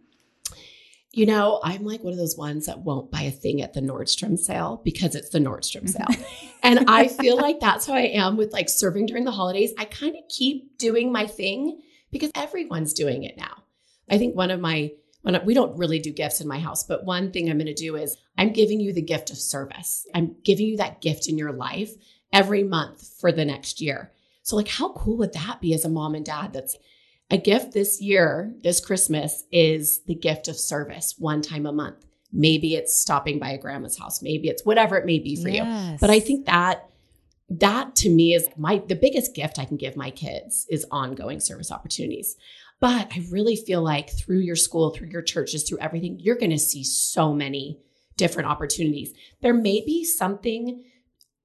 You 1.11 1.25
know, 1.25 1.59
I'm 1.63 1.85
like 1.85 2.03
one 2.03 2.13
of 2.13 2.19
those 2.19 2.37
ones 2.37 2.67
that 2.67 2.79
won't 2.79 3.09
buy 3.09 3.21
a 3.21 3.31
thing 3.31 3.61
at 3.61 3.73
the 3.73 3.81
Nordstrom 3.81 4.37
sale 4.37 4.81
because 4.83 5.15
it's 5.15 5.29
the 5.29 5.39
Nordstrom 5.39 5.89
sale. 5.89 6.25
and 6.61 6.89
I 6.89 7.07
feel 7.07 7.37
like 7.37 7.59
that's 7.59 7.87
how 7.87 7.93
I 7.93 8.01
am 8.01 8.37
with 8.37 8.53
like 8.53 8.69
serving 8.69 9.07
during 9.07 9.25
the 9.25 9.31
holidays. 9.31 9.73
I 9.77 9.85
kind 9.85 10.15
of 10.15 10.21
keep 10.29 10.77
doing 10.77 11.11
my 11.11 11.25
thing 11.25 11.81
because 12.11 12.31
everyone's 12.35 12.93
doing 12.93 13.23
it 13.23 13.37
now. 13.37 13.63
I 14.09 14.17
think 14.17 14.35
one 14.35 14.51
of 14.51 14.59
my 14.59 14.91
when 15.21 15.39
we 15.45 15.53
don't 15.53 15.77
really 15.77 15.99
do 15.99 16.13
gifts 16.13 16.39
in 16.39 16.47
my 16.47 16.59
house, 16.59 16.83
but 16.83 17.03
one 17.03 17.31
thing 17.31 17.49
I'm 17.49 17.57
going 17.57 17.67
to 17.67 17.73
do 17.73 17.97
is 17.97 18.15
I'm 18.37 18.53
giving 18.53 18.79
you 18.79 18.93
the 18.93 19.01
gift 19.01 19.29
of 19.31 19.37
service. 19.37 20.07
I'm 20.15 20.37
giving 20.45 20.67
you 20.67 20.77
that 20.77 21.01
gift 21.01 21.27
in 21.27 21.37
your 21.37 21.51
life 21.51 21.91
every 22.31 22.63
month 22.63 23.05
for 23.19 23.31
the 23.31 23.43
next 23.43 23.81
year. 23.81 24.13
So 24.43 24.55
like 24.55 24.69
how 24.69 24.93
cool 24.93 25.17
would 25.17 25.33
that 25.33 25.59
be 25.59 25.73
as 25.73 25.83
a 25.83 25.89
mom 25.89 26.15
and 26.15 26.25
dad 26.25 26.53
that's 26.53 26.77
a 27.29 27.37
gift 27.37 27.73
this 27.73 28.01
year, 28.01 28.53
this 28.63 28.79
Christmas, 28.79 29.43
is 29.51 30.01
the 30.05 30.15
gift 30.15 30.47
of 30.47 30.55
service 30.55 31.15
one 31.19 31.41
time 31.41 31.65
a 31.65 31.71
month. 31.71 32.05
Maybe 32.31 32.75
it's 32.75 32.99
stopping 32.99 33.39
by 33.39 33.51
a 33.51 33.57
grandma's 33.57 33.97
house. 33.97 34.21
Maybe 34.21 34.47
it's 34.47 34.65
whatever 34.65 34.97
it 34.97 35.05
may 35.05 35.19
be 35.19 35.35
for 35.35 35.49
yes. 35.49 35.91
you. 35.91 35.97
But 35.99 36.09
I 36.09 36.19
think 36.19 36.45
that 36.45 36.85
that 37.49 37.95
to 37.95 38.09
me 38.09 38.33
is 38.33 38.47
my 38.57 38.81
the 38.87 38.95
biggest 38.95 39.33
gift 39.33 39.57
I 39.57 39.65
can 39.65 39.77
give 39.77 39.95
my 39.95 40.11
kids 40.11 40.67
is 40.69 40.85
ongoing 40.91 41.39
service 41.39 41.71
opportunities. 41.71 42.35
But 42.79 43.11
I 43.11 43.25
really 43.29 43.55
feel 43.55 43.81
like 43.81 44.09
through 44.09 44.39
your 44.39 44.55
school, 44.55 44.91
through 44.91 45.09
your 45.09 45.21
churches, 45.21 45.63
through 45.63 45.79
everything, 45.79 46.17
you're 46.19 46.37
going 46.37 46.51
to 46.51 46.59
see 46.59 46.83
so 46.83 47.33
many 47.33 47.79
different 48.15 48.49
opportunities. 48.49 49.13
There 49.41 49.53
may 49.53 49.83
be 49.85 50.05
something 50.05 50.83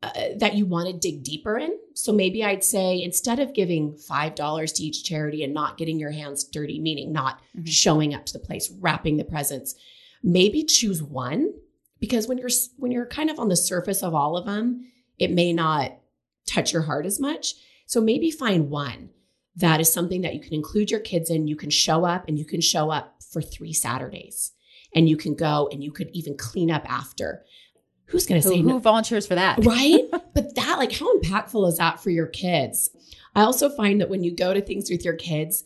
uh, 0.03 0.11
that 0.37 0.55
you 0.55 0.66
want 0.66 0.87
to 0.87 0.92
dig 0.92 1.25
deeper 1.25 1.57
in. 1.57 1.79
So 1.94 2.12
maybe 2.12 2.44
I'd 2.44 2.62
say 2.62 3.01
instead 3.03 3.38
of 3.40 3.55
giving 3.55 3.94
$5 3.94 4.75
to 4.75 4.83
each 4.83 5.03
charity 5.03 5.42
and 5.42 5.55
not 5.55 5.79
getting 5.79 5.99
your 5.99 6.11
hands 6.11 6.44
dirty, 6.44 6.79
meaning 6.79 7.11
not 7.11 7.38
mm-hmm. 7.57 7.64
showing 7.64 8.14
up 8.14 8.27
to 8.27 8.35
the 8.35 8.44
place, 8.44 8.70
wrapping 8.81 9.16
the 9.16 9.25
presents, 9.25 9.75
maybe 10.23 10.62
choose 10.62 11.03
one 11.03 11.55
because 12.01 12.29
when 12.29 12.37
you're 12.37 12.51
when 12.77 12.92
you're 12.92 13.07
kind 13.07 13.31
of 13.31 13.38
on 13.38 13.49
the 13.49 13.57
surface 13.57 14.03
of 14.03 14.14
all 14.14 14.37
of 14.37 14.44
them, 14.44 14.85
it 15.18 15.31
may 15.31 15.55
not 15.55 15.97
touch 16.47 16.73
your 16.73 16.83
heart 16.83 17.07
as 17.07 17.18
much. 17.18 17.55
So 17.87 18.01
maybe 18.01 18.31
find 18.31 18.68
one 18.68 19.09
that 19.57 19.81
is 19.81 19.93
something 19.93 20.23
that 20.23 20.35
you 20.35 20.40
can 20.40 20.53
include 20.53 20.90
your 20.90 21.01
kids 21.01 21.31
in. 21.31 21.47
You 21.47 21.57
can 21.57 21.71
show 21.71 22.05
up 22.05 22.27
and 22.29 22.38
you 22.38 22.45
can 22.45 22.61
show 22.61 22.90
up 22.90 23.23
for 23.33 23.40
3 23.40 23.73
Saturdays 23.73 24.53
and 24.95 25.09
you 25.09 25.17
can 25.17 25.35
go 25.35 25.69
and 25.73 25.83
you 25.83 25.93
could 25.93 26.11
even 26.12 26.37
clean 26.37 26.71
up 26.71 26.90
after 26.90 27.45
who's 28.07 28.27
going 28.27 28.40
to 28.40 28.47
say 28.47 28.59
who 28.59 28.69
no? 28.69 28.79
volunteers 28.79 29.27
for 29.27 29.35
that? 29.35 29.64
Right. 29.64 30.05
but 30.35 30.55
that, 30.55 30.79
like, 30.79 30.93
how 30.93 31.19
impactful 31.19 31.69
is 31.69 31.79
that 31.79 32.01
for 32.01 32.11
your 32.11 32.27
kids? 32.27 32.90
I 33.35 33.43
also 33.43 33.69
find 33.69 34.01
that 34.01 34.11
when 34.11 34.23
you 34.23 34.35
go 34.35 34.55
to 34.55 34.61
things 34.61 34.90
with 34.90 35.05
your 35.05 35.14
kids, 35.17 35.64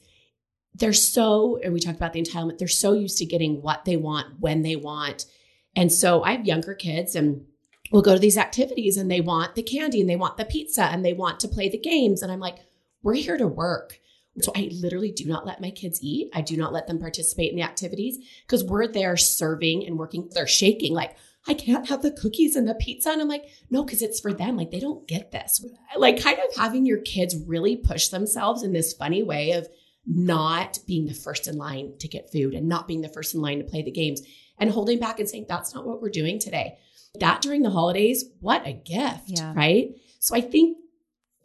they're 0.74 0.92
so, 0.92 1.58
and 1.62 1.72
we 1.72 1.80
talked 1.80 1.96
about 1.96 2.12
the 2.12 2.22
entitlement, 2.22 2.58
they're 2.58 2.68
so 2.68 2.92
used 2.92 3.18
to 3.18 3.26
getting 3.26 3.60
what 3.62 3.84
they 3.84 3.96
want 3.96 4.40
when 4.40 4.62
they 4.62 4.76
want. 4.76 5.26
And 5.74 5.92
so 5.92 6.22
I 6.22 6.32
have 6.32 6.46
younger 6.46 6.74
kids 6.74 7.14
and 7.14 7.44
we'll 7.90 8.02
go 8.02 8.14
to 8.14 8.20
these 8.20 8.38
activities 8.38 8.96
and 8.96 9.10
they 9.10 9.20
want 9.20 9.54
the 9.54 9.62
candy 9.62 10.00
and 10.00 10.08
they 10.08 10.16
want 10.16 10.36
the 10.36 10.44
pizza 10.44 10.84
and 10.84 11.04
they 11.04 11.12
want 11.12 11.40
to 11.40 11.48
play 11.48 11.68
the 11.68 11.78
games. 11.78 12.22
And 12.22 12.30
I'm 12.30 12.40
like, 12.40 12.58
we're 13.02 13.14
here 13.14 13.36
to 13.36 13.46
work. 13.46 14.00
So 14.40 14.52
I 14.54 14.68
literally 14.72 15.10
do 15.10 15.24
not 15.24 15.46
let 15.46 15.60
my 15.60 15.70
kids 15.70 15.98
eat. 16.00 16.30
I 16.32 16.42
do 16.42 16.56
not 16.56 16.72
let 16.72 16.86
them 16.86 17.00
participate 17.00 17.50
in 17.50 17.56
the 17.56 17.62
activities 17.62 18.18
because 18.46 18.62
we're 18.62 18.86
there 18.86 19.16
serving 19.16 19.84
and 19.84 19.98
working. 19.98 20.28
They're 20.32 20.46
shaking 20.46 20.94
like, 20.94 21.16
I 21.48 21.54
can't 21.54 21.88
have 21.88 22.02
the 22.02 22.12
cookies 22.12 22.54
and 22.54 22.68
the 22.68 22.74
pizza. 22.74 23.10
And 23.10 23.20
I'm 23.20 23.28
like, 23.28 23.46
no, 23.70 23.82
because 23.82 24.02
it's 24.02 24.20
for 24.20 24.32
them. 24.32 24.56
Like 24.56 24.70
they 24.70 24.80
don't 24.80 25.08
get 25.08 25.32
this. 25.32 25.64
Like 25.96 26.22
kind 26.22 26.38
of 26.38 26.56
having 26.56 26.86
your 26.86 26.98
kids 26.98 27.36
really 27.46 27.74
push 27.76 28.08
themselves 28.08 28.62
in 28.62 28.72
this 28.72 28.92
funny 28.92 29.22
way 29.22 29.52
of 29.52 29.66
not 30.06 30.78
being 30.86 31.06
the 31.06 31.14
first 31.14 31.48
in 31.48 31.56
line 31.56 31.94
to 31.98 32.08
get 32.08 32.30
food 32.30 32.54
and 32.54 32.68
not 32.68 32.86
being 32.86 33.00
the 33.00 33.08
first 33.08 33.34
in 33.34 33.40
line 33.40 33.58
to 33.58 33.64
play 33.64 33.82
the 33.82 33.90
games 33.90 34.22
and 34.58 34.70
holding 34.70 34.98
back 34.98 35.20
and 35.20 35.28
saying, 35.28 35.46
that's 35.48 35.74
not 35.74 35.86
what 35.86 36.00
we're 36.00 36.10
doing 36.10 36.38
today. 36.38 36.78
That 37.20 37.42
during 37.42 37.62
the 37.62 37.70
holidays, 37.70 38.24
what 38.40 38.66
a 38.66 38.72
gift, 38.72 39.28
yeah. 39.28 39.52
right? 39.54 39.94
So 40.18 40.34
I 40.36 40.40
think 40.40 40.78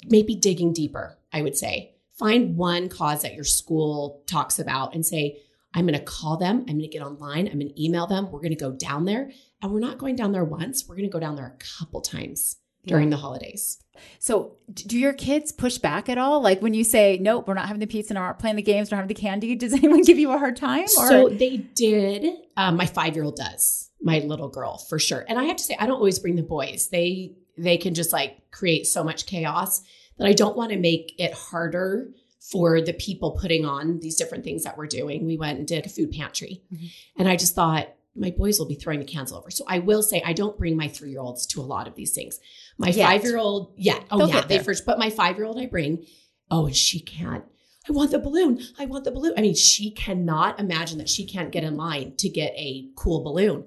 maybe 0.05 0.35
digging 0.35 0.73
deeper, 0.73 1.17
I 1.33 1.41
would 1.41 1.57
say. 1.57 1.95
Find 2.13 2.55
one 2.55 2.89
cause 2.89 3.23
that 3.23 3.33
your 3.33 3.43
school 3.43 4.23
talks 4.27 4.59
about 4.59 4.93
and 4.93 5.05
say, 5.05 5.39
I'm 5.73 5.87
going 5.87 5.97
to 5.97 6.05
call 6.05 6.37
them. 6.37 6.59
I'm 6.59 6.77
going 6.77 6.81
to 6.81 6.87
get 6.87 7.01
online. 7.01 7.47
I'm 7.47 7.59
going 7.59 7.69
to 7.73 7.83
email 7.83 8.05
them. 8.05 8.31
We're 8.31 8.39
going 8.39 8.51
to 8.51 8.55
go 8.55 8.71
down 8.71 9.05
there 9.05 9.31
and 9.63 9.71
we're 9.71 9.79
not 9.79 9.97
going 9.97 10.15
down 10.15 10.33
there 10.33 10.43
once, 10.43 10.87
we're 10.87 10.95
going 10.95 11.09
to 11.09 11.11
go 11.11 11.19
down 11.19 11.35
there 11.35 11.55
a 11.57 11.79
couple 11.79 12.01
times 12.01 12.57
during 12.85 13.09
the 13.09 13.17
holidays. 13.17 13.79
So, 14.19 14.57
do 14.73 14.99
your 14.99 15.13
kids 15.13 15.53
push 15.53 15.77
back 15.77 16.09
at 16.09 16.17
all? 16.17 16.41
Like 16.41 16.61
when 16.61 16.73
you 16.73 16.83
say, 16.83 17.17
nope, 17.21 17.47
we're 17.47 17.53
not 17.53 17.67
having 17.67 17.79
the 17.79 17.87
pizza 17.87 18.11
and 18.11 18.17
aren't 18.17 18.39
playing 18.39 18.57
the 18.57 18.61
games, 18.61 18.91
we're 18.91 18.97
not 18.97 19.03
having 19.03 19.15
the 19.15 19.21
candy, 19.21 19.55
does 19.55 19.71
anyone 19.73 20.01
give 20.01 20.19
you 20.19 20.31
a 20.31 20.37
hard 20.37 20.57
time? 20.57 20.83
Or? 20.83 21.07
So, 21.07 21.29
they 21.29 21.57
did. 21.57 22.35
Um, 22.57 22.75
my 22.75 22.85
five 22.85 23.15
year 23.15 23.23
old 23.23 23.37
does, 23.37 23.89
my 24.01 24.19
little 24.19 24.49
girl 24.49 24.77
for 24.77 24.99
sure. 24.99 25.23
And 25.27 25.39
I 25.39 25.45
have 25.45 25.57
to 25.57 25.63
say, 25.63 25.77
I 25.79 25.85
don't 25.85 25.95
always 25.95 26.19
bring 26.19 26.35
the 26.35 26.43
boys. 26.43 26.89
They, 26.89 27.35
they 27.57 27.77
can 27.77 27.93
just 27.93 28.11
like 28.11 28.51
create 28.51 28.85
so 28.85 29.03
much 29.03 29.25
chaos 29.27 29.81
that 30.17 30.27
I 30.27 30.33
don't 30.33 30.57
want 30.57 30.71
to 30.71 30.77
make 30.77 31.15
it 31.17 31.33
harder 31.33 32.09
for 32.39 32.81
the 32.81 32.93
people 32.93 33.31
putting 33.31 33.65
on 33.65 33.99
these 33.99 34.15
different 34.15 34.43
things 34.43 34.63
that 34.63 34.77
we're 34.77 34.87
doing. 34.87 35.25
We 35.25 35.37
went 35.37 35.59
and 35.59 35.67
did 35.67 35.85
a 35.85 35.89
food 35.89 36.11
pantry. 36.11 36.61
Mm-hmm. 36.73 36.85
And 37.19 37.29
I 37.29 37.35
just 37.35 37.55
thought, 37.55 37.87
my 38.15 38.29
boys 38.31 38.59
will 38.59 38.67
be 38.67 38.75
throwing 38.75 38.99
the 38.99 39.05
cans 39.05 39.31
over. 39.31 39.49
So 39.49 39.63
I 39.67 39.79
will 39.79 40.03
say 40.03 40.21
I 40.23 40.33
don't 40.33 40.57
bring 40.57 40.77
my 40.77 40.87
three 40.87 41.11
year 41.11 41.19
olds 41.19 41.47
to 41.47 41.61
a 41.61 41.63
lot 41.63 41.87
of 41.87 41.95
these 41.95 42.13
things. 42.13 42.39
My 42.77 42.91
five 42.91 43.23
year 43.23 43.37
old, 43.37 43.73
yeah, 43.77 43.99
oh 44.11 44.19
They'll 44.19 44.29
yeah, 44.29 44.41
they 44.41 44.59
first. 44.59 44.85
But 44.85 44.99
my 44.99 45.09
five 45.09 45.37
year 45.37 45.45
old, 45.45 45.59
I 45.59 45.65
bring. 45.65 46.05
Oh, 46.51 46.67
and 46.67 46.75
she 46.75 46.99
can't. 46.99 47.43
I 47.87 47.91
want 47.91 48.11
the 48.11 48.19
balloon. 48.19 48.61
I 48.79 48.85
want 48.85 49.03
the 49.03 49.11
balloon. 49.11 49.33
I 49.37 49.41
mean, 49.41 49.55
she 49.55 49.91
cannot 49.91 50.59
imagine 50.59 50.99
that 50.99 51.09
she 51.09 51.25
can't 51.25 51.51
get 51.51 51.63
in 51.63 51.75
line 51.75 52.15
to 52.17 52.29
get 52.29 52.53
a 52.55 52.89
cool 52.95 53.23
balloon. 53.23 53.65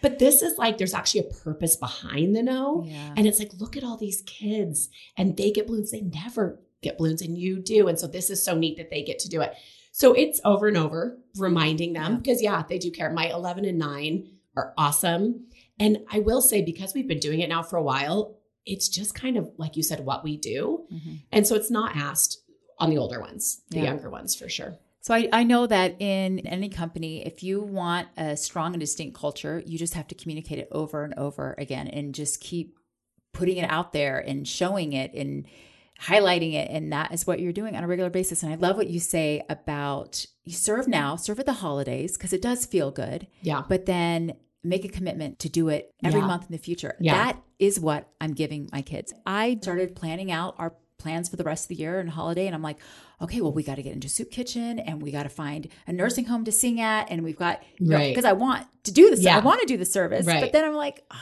But 0.00 0.18
this 0.18 0.42
is 0.42 0.58
like 0.58 0.76
there's 0.76 0.94
actually 0.94 1.20
a 1.20 1.34
purpose 1.34 1.76
behind 1.76 2.36
the 2.36 2.42
no. 2.42 2.84
Yeah. 2.86 3.14
And 3.16 3.26
it's 3.26 3.38
like, 3.38 3.52
look 3.58 3.76
at 3.76 3.84
all 3.84 3.96
these 3.96 4.22
kids 4.26 4.88
and 5.16 5.36
they 5.36 5.50
get 5.50 5.66
balloons. 5.66 5.90
They 5.90 6.02
never 6.02 6.60
get 6.82 6.98
balloons 6.98 7.22
and 7.22 7.38
you 7.38 7.60
do. 7.60 7.88
And 7.88 7.98
so 7.98 8.06
this 8.06 8.28
is 8.28 8.44
so 8.44 8.56
neat 8.56 8.76
that 8.76 8.90
they 8.90 9.02
get 9.02 9.18
to 9.20 9.28
do 9.28 9.40
it. 9.40 9.54
So 9.92 10.12
it's 10.12 10.40
over 10.44 10.66
and 10.66 10.76
over 10.76 11.18
reminding 11.38 11.92
them 11.92 12.18
because, 12.18 12.42
yeah. 12.42 12.58
yeah, 12.58 12.64
they 12.68 12.78
do 12.78 12.90
care. 12.90 13.10
My 13.10 13.30
11 13.30 13.64
and 13.64 13.78
9 13.78 14.28
are 14.56 14.74
awesome. 14.76 15.46
And 15.78 15.98
I 16.10 16.18
will 16.18 16.42
say, 16.42 16.62
because 16.62 16.94
we've 16.94 17.08
been 17.08 17.20
doing 17.20 17.40
it 17.40 17.48
now 17.48 17.62
for 17.62 17.76
a 17.76 17.82
while, 17.82 18.36
it's 18.66 18.88
just 18.88 19.14
kind 19.14 19.36
of 19.36 19.50
like 19.56 19.76
you 19.76 19.82
said, 19.82 20.04
what 20.04 20.24
we 20.24 20.36
do. 20.36 20.84
Mm-hmm. 20.92 21.14
And 21.32 21.46
so 21.46 21.54
it's 21.54 21.70
not 21.70 21.96
asked 21.96 22.42
on 22.78 22.90
the 22.90 22.98
older 22.98 23.20
ones, 23.20 23.62
the 23.70 23.78
yeah. 23.78 23.84
younger 23.84 24.10
ones 24.10 24.34
for 24.34 24.48
sure. 24.48 24.78
So 25.04 25.12
I, 25.12 25.28
I 25.34 25.44
know 25.44 25.66
that 25.66 26.00
in 26.00 26.38
any 26.46 26.70
company, 26.70 27.26
if 27.26 27.42
you 27.42 27.60
want 27.60 28.08
a 28.16 28.38
strong 28.38 28.72
and 28.72 28.80
distinct 28.80 29.14
culture, 29.14 29.62
you 29.66 29.76
just 29.76 29.92
have 29.92 30.08
to 30.08 30.14
communicate 30.14 30.58
it 30.58 30.68
over 30.72 31.04
and 31.04 31.12
over 31.18 31.54
again 31.58 31.88
and 31.88 32.14
just 32.14 32.40
keep 32.40 32.78
putting 33.34 33.58
it 33.58 33.70
out 33.70 33.92
there 33.92 34.18
and 34.18 34.48
showing 34.48 34.94
it 34.94 35.12
and 35.12 35.44
highlighting 36.00 36.54
it. 36.54 36.70
And 36.70 36.90
that 36.94 37.12
is 37.12 37.26
what 37.26 37.38
you're 37.38 37.52
doing 37.52 37.76
on 37.76 37.84
a 37.84 37.86
regular 37.86 38.08
basis. 38.08 38.42
And 38.42 38.50
I 38.50 38.56
love 38.56 38.78
what 38.78 38.88
you 38.88 38.98
say 38.98 39.42
about 39.50 40.24
you 40.44 40.54
serve 40.54 40.88
now, 40.88 41.16
serve 41.16 41.38
at 41.38 41.44
the 41.44 41.52
holidays, 41.52 42.16
because 42.16 42.32
it 42.32 42.40
does 42.40 42.64
feel 42.64 42.90
good. 42.90 43.26
Yeah. 43.42 43.62
But 43.68 43.84
then 43.84 44.32
make 44.62 44.86
a 44.86 44.88
commitment 44.88 45.38
to 45.40 45.50
do 45.50 45.68
it 45.68 45.90
every 46.02 46.20
yeah. 46.20 46.26
month 46.26 46.46
in 46.46 46.52
the 46.52 46.58
future. 46.58 46.96
Yeah. 46.98 47.12
That 47.12 47.42
is 47.58 47.78
what 47.78 48.08
I'm 48.22 48.32
giving 48.32 48.70
my 48.72 48.80
kids. 48.80 49.12
I 49.26 49.58
started 49.60 49.94
planning 49.94 50.32
out 50.32 50.54
our 50.56 50.72
plans 51.04 51.28
for 51.28 51.36
the 51.36 51.44
rest 51.44 51.64
of 51.64 51.68
the 51.68 51.74
year 51.76 52.00
and 52.00 52.10
holiday. 52.10 52.46
And 52.46 52.54
I'm 52.54 52.62
like, 52.62 52.78
okay, 53.20 53.40
well, 53.40 53.52
we 53.52 53.62
got 53.62 53.76
to 53.76 53.82
get 53.82 53.92
into 53.92 54.08
soup 54.08 54.30
kitchen 54.30 54.80
and 54.80 55.00
we 55.00 55.12
got 55.12 55.24
to 55.24 55.28
find 55.28 55.68
a 55.86 55.92
nursing 55.92 56.24
home 56.24 56.44
to 56.46 56.52
sing 56.52 56.80
at. 56.80 57.10
And 57.10 57.22
we've 57.22 57.36
got, 57.36 57.62
right. 57.80 58.12
because 58.12 58.24
I 58.24 58.32
want 58.32 58.66
to 58.84 58.92
do 58.92 59.10
this. 59.10 59.20
Yeah. 59.20 59.36
I 59.36 59.40
want 59.40 59.60
to 59.60 59.66
do 59.66 59.76
the 59.76 59.84
service. 59.84 60.26
Right. 60.26 60.40
But 60.40 60.52
then 60.52 60.64
I'm 60.64 60.74
like, 60.74 61.04
oh, 61.10 61.18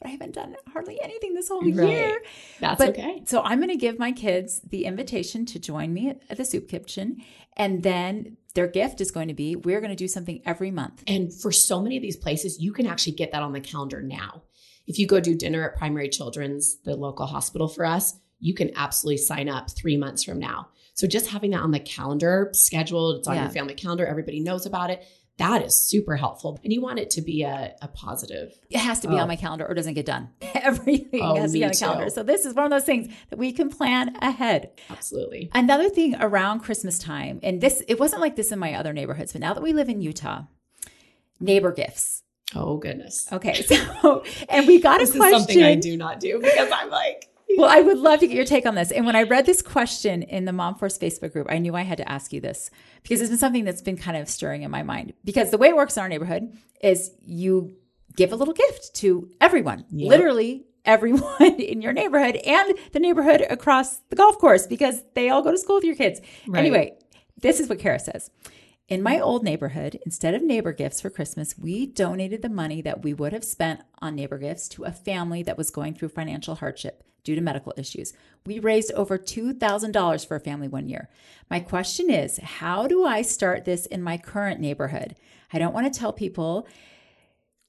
but 0.00 0.08
I 0.08 0.10
haven't 0.12 0.34
done 0.34 0.56
hardly 0.72 1.00
anything 1.00 1.34
this 1.34 1.48
whole 1.48 1.62
right. 1.62 1.88
year. 1.88 2.22
That's 2.58 2.78
but, 2.78 2.88
okay. 2.90 3.22
So 3.26 3.42
I'm 3.42 3.58
going 3.58 3.68
to 3.68 3.76
give 3.76 3.98
my 3.98 4.12
kids 4.12 4.60
the 4.68 4.86
invitation 4.86 5.44
to 5.46 5.58
join 5.58 5.92
me 5.92 6.08
at, 6.08 6.22
at 6.30 6.38
the 6.38 6.44
soup 6.44 6.68
kitchen. 6.68 7.18
And 7.56 7.82
then 7.82 8.38
their 8.54 8.68
gift 8.68 9.00
is 9.00 9.10
going 9.10 9.28
to 9.28 9.34
be 9.34 9.56
we're 9.56 9.80
going 9.80 9.90
to 9.90 9.96
do 9.96 10.08
something 10.08 10.40
every 10.46 10.70
month. 10.70 11.02
And 11.06 11.32
for 11.32 11.52
so 11.52 11.82
many 11.82 11.96
of 11.96 12.02
these 12.02 12.16
places, 12.16 12.58
you 12.58 12.72
can 12.72 12.86
actually 12.86 13.12
get 13.12 13.32
that 13.32 13.42
on 13.42 13.52
the 13.52 13.60
calendar 13.60 14.00
now. 14.00 14.44
If 14.86 14.98
you 14.98 15.06
go 15.06 15.20
do 15.20 15.34
dinner 15.34 15.68
at 15.68 15.76
Primary 15.76 16.08
Children's, 16.08 16.78
the 16.84 16.96
local 16.96 17.26
hospital 17.26 17.68
for 17.68 17.84
us, 17.84 18.18
you 18.40 18.54
can 18.54 18.70
absolutely 18.76 19.18
sign 19.18 19.48
up 19.48 19.70
three 19.70 19.96
months 19.96 20.24
from 20.24 20.38
now. 20.38 20.68
So 20.94 21.06
just 21.06 21.28
having 21.28 21.52
that 21.52 21.60
on 21.60 21.70
the 21.70 21.80
calendar 21.80 22.50
scheduled, 22.52 23.18
it's 23.18 23.28
on 23.28 23.36
yeah. 23.36 23.42
your 23.42 23.50
family 23.50 23.74
calendar, 23.74 24.06
everybody 24.06 24.40
knows 24.40 24.66
about 24.66 24.90
it. 24.90 25.04
That 25.38 25.64
is 25.64 25.80
super 25.80 26.16
helpful. 26.16 26.58
And 26.64 26.72
you 26.72 26.80
want 26.80 26.98
it 26.98 27.10
to 27.10 27.22
be 27.22 27.44
a, 27.44 27.72
a 27.80 27.86
positive. 27.86 28.52
It 28.70 28.78
has 28.78 28.98
to 29.00 29.08
be 29.08 29.14
oh. 29.14 29.18
on 29.18 29.28
my 29.28 29.36
calendar 29.36 29.64
or 29.64 29.74
doesn't 29.74 29.94
get 29.94 30.04
done. 30.04 30.30
Everything 30.54 31.20
oh, 31.22 31.36
has 31.36 31.52
to 31.52 31.58
be 31.58 31.64
on 31.64 31.70
the 31.70 31.76
calendar. 31.76 32.10
So 32.10 32.24
this 32.24 32.44
is 32.44 32.54
one 32.54 32.64
of 32.64 32.70
those 32.72 32.82
things 32.82 33.14
that 33.30 33.38
we 33.38 33.52
can 33.52 33.68
plan 33.68 34.16
ahead. 34.20 34.70
Absolutely. 34.90 35.48
Another 35.54 35.88
thing 35.88 36.16
around 36.16 36.60
Christmas 36.60 36.98
time, 36.98 37.38
and 37.44 37.60
this 37.60 37.80
it 37.86 38.00
wasn't 38.00 38.20
like 38.20 38.34
this 38.34 38.50
in 38.50 38.58
my 38.58 38.74
other 38.74 38.92
neighborhoods, 38.92 39.32
but 39.32 39.40
now 39.40 39.54
that 39.54 39.62
we 39.62 39.72
live 39.72 39.88
in 39.88 40.00
Utah, 40.00 40.42
neighbor 41.38 41.70
gifts. 41.70 42.24
Oh 42.56 42.78
goodness. 42.78 43.28
Okay. 43.32 43.64
So 44.02 44.24
and 44.48 44.66
we 44.66 44.80
got 44.80 45.00
a 45.00 45.06
question. 45.06 45.22
Is 45.22 45.30
something 45.30 45.62
I 45.62 45.76
do 45.76 45.96
not 45.96 46.18
do 46.18 46.40
because 46.40 46.70
I'm 46.72 46.90
like 46.90 47.28
well, 47.56 47.68
I 47.68 47.80
would 47.80 47.98
love 47.98 48.20
to 48.20 48.26
get 48.26 48.36
your 48.36 48.44
take 48.44 48.66
on 48.66 48.74
this. 48.74 48.90
And 48.90 49.06
when 49.06 49.16
I 49.16 49.22
read 49.22 49.46
this 49.46 49.62
question 49.62 50.22
in 50.22 50.44
the 50.44 50.52
Mom 50.52 50.74
Force 50.74 50.98
Facebook 50.98 51.32
group, 51.32 51.46
I 51.50 51.58
knew 51.58 51.74
I 51.74 51.82
had 51.82 51.98
to 51.98 52.10
ask 52.10 52.32
you 52.32 52.40
this 52.40 52.70
because 53.02 53.20
it's 53.20 53.30
been 53.30 53.38
something 53.38 53.64
that's 53.64 53.82
been 53.82 53.96
kind 53.96 54.16
of 54.16 54.28
stirring 54.28 54.62
in 54.62 54.70
my 54.70 54.82
mind. 54.82 55.14
Because 55.24 55.50
the 55.50 55.58
way 55.58 55.68
it 55.68 55.76
works 55.76 55.96
in 55.96 56.02
our 56.02 56.08
neighborhood 56.08 56.52
is 56.82 57.12
you 57.24 57.76
give 58.16 58.32
a 58.32 58.36
little 58.36 58.54
gift 58.54 58.94
to 58.96 59.30
everyone, 59.40 59.84
yep. 59.90 60.10
literally 60.10 60.66
everyone 60.84 61.54
in 61.58 61.82
your 61.82 61.92
neighborhood 61.92 62.36
and 62.36 62.74
the 62.92 63.00
neighborhood 63.00 63.46
across 63.48 63.98
the 64.10 64.16
golf 64.16 64.38
course 64.38 64.66
because 64.66 65.02
they 65.14 65.28
all 65.28 65.42
go 65.42 65.50
to 65.50 65.58
school 65.58 65.76
with 65.76 65.84
your 65.84 65.96
kids. 65.96 66.20
Right. 66.46 66.60
Anyway, 66.60 66.98
this 67.40 67.60
is 67.60 67.68
what 67.68 67.78
Kara 67.78 67.98
says. 67.98 68.30
In 68.88 69.02
my 69.02 69.20
old 69.20 69.44
neighborhood, 69.44 70.00
instead 70.06 70.32
of 70.32 70.42
neighbor 70.42 70.72
gifts 70.72 71.02
for 71.02 71.10
Christmas, 71.10 71.58
we 71.58 71.84
donated 71.84 72.40
the 72.40 72.48
money 72.48 72.80
that 72.80 73.02
we 73.02 73.12
would 73.12 73.34
have 73.34 73.44
spent 73.44 73.82
on 74.00 74.14
neighbor 74.14 74.38
gifts 74.38 74.66
to 74.68 74.84
a 74.84 74.92
family 74.92 75.42
that 75.42 75.58
was 75.58 75.68
going 75.68 75.92
through 75.92 76.08
financial 76.08 76.54
hardship 76.54 77.04
due 77.22 77.34
to 77.34 77.42
medical 77.42 77.74
issues. 77.76 78.14
We 78.46 78.60
raised 78.60 78.90
over 78.92 79.18
$2,000 79.18 80.26
for 80.26 80.36
a 80.36 80.40
family 80.40 80.68
one 80.68 80.88
year. 80.88 81.10
My 81.50 81.60
question 81.60 82.08
is 82.08 82.38
how 82.38 82.86
do 82.86 83.04
I 83.04 83.20
start 83.20 83.66
this 83.66 83.84
in 83.84 84.02
my 84.02 84.16
current 84.16 84.58
neighborhood? 84.58 85.16
I 85.52 85.58
don't 85.58 85.74
want 85.74 85.92
to 85.92 85.98
tell 85.98 86.14
people 86.14 86.66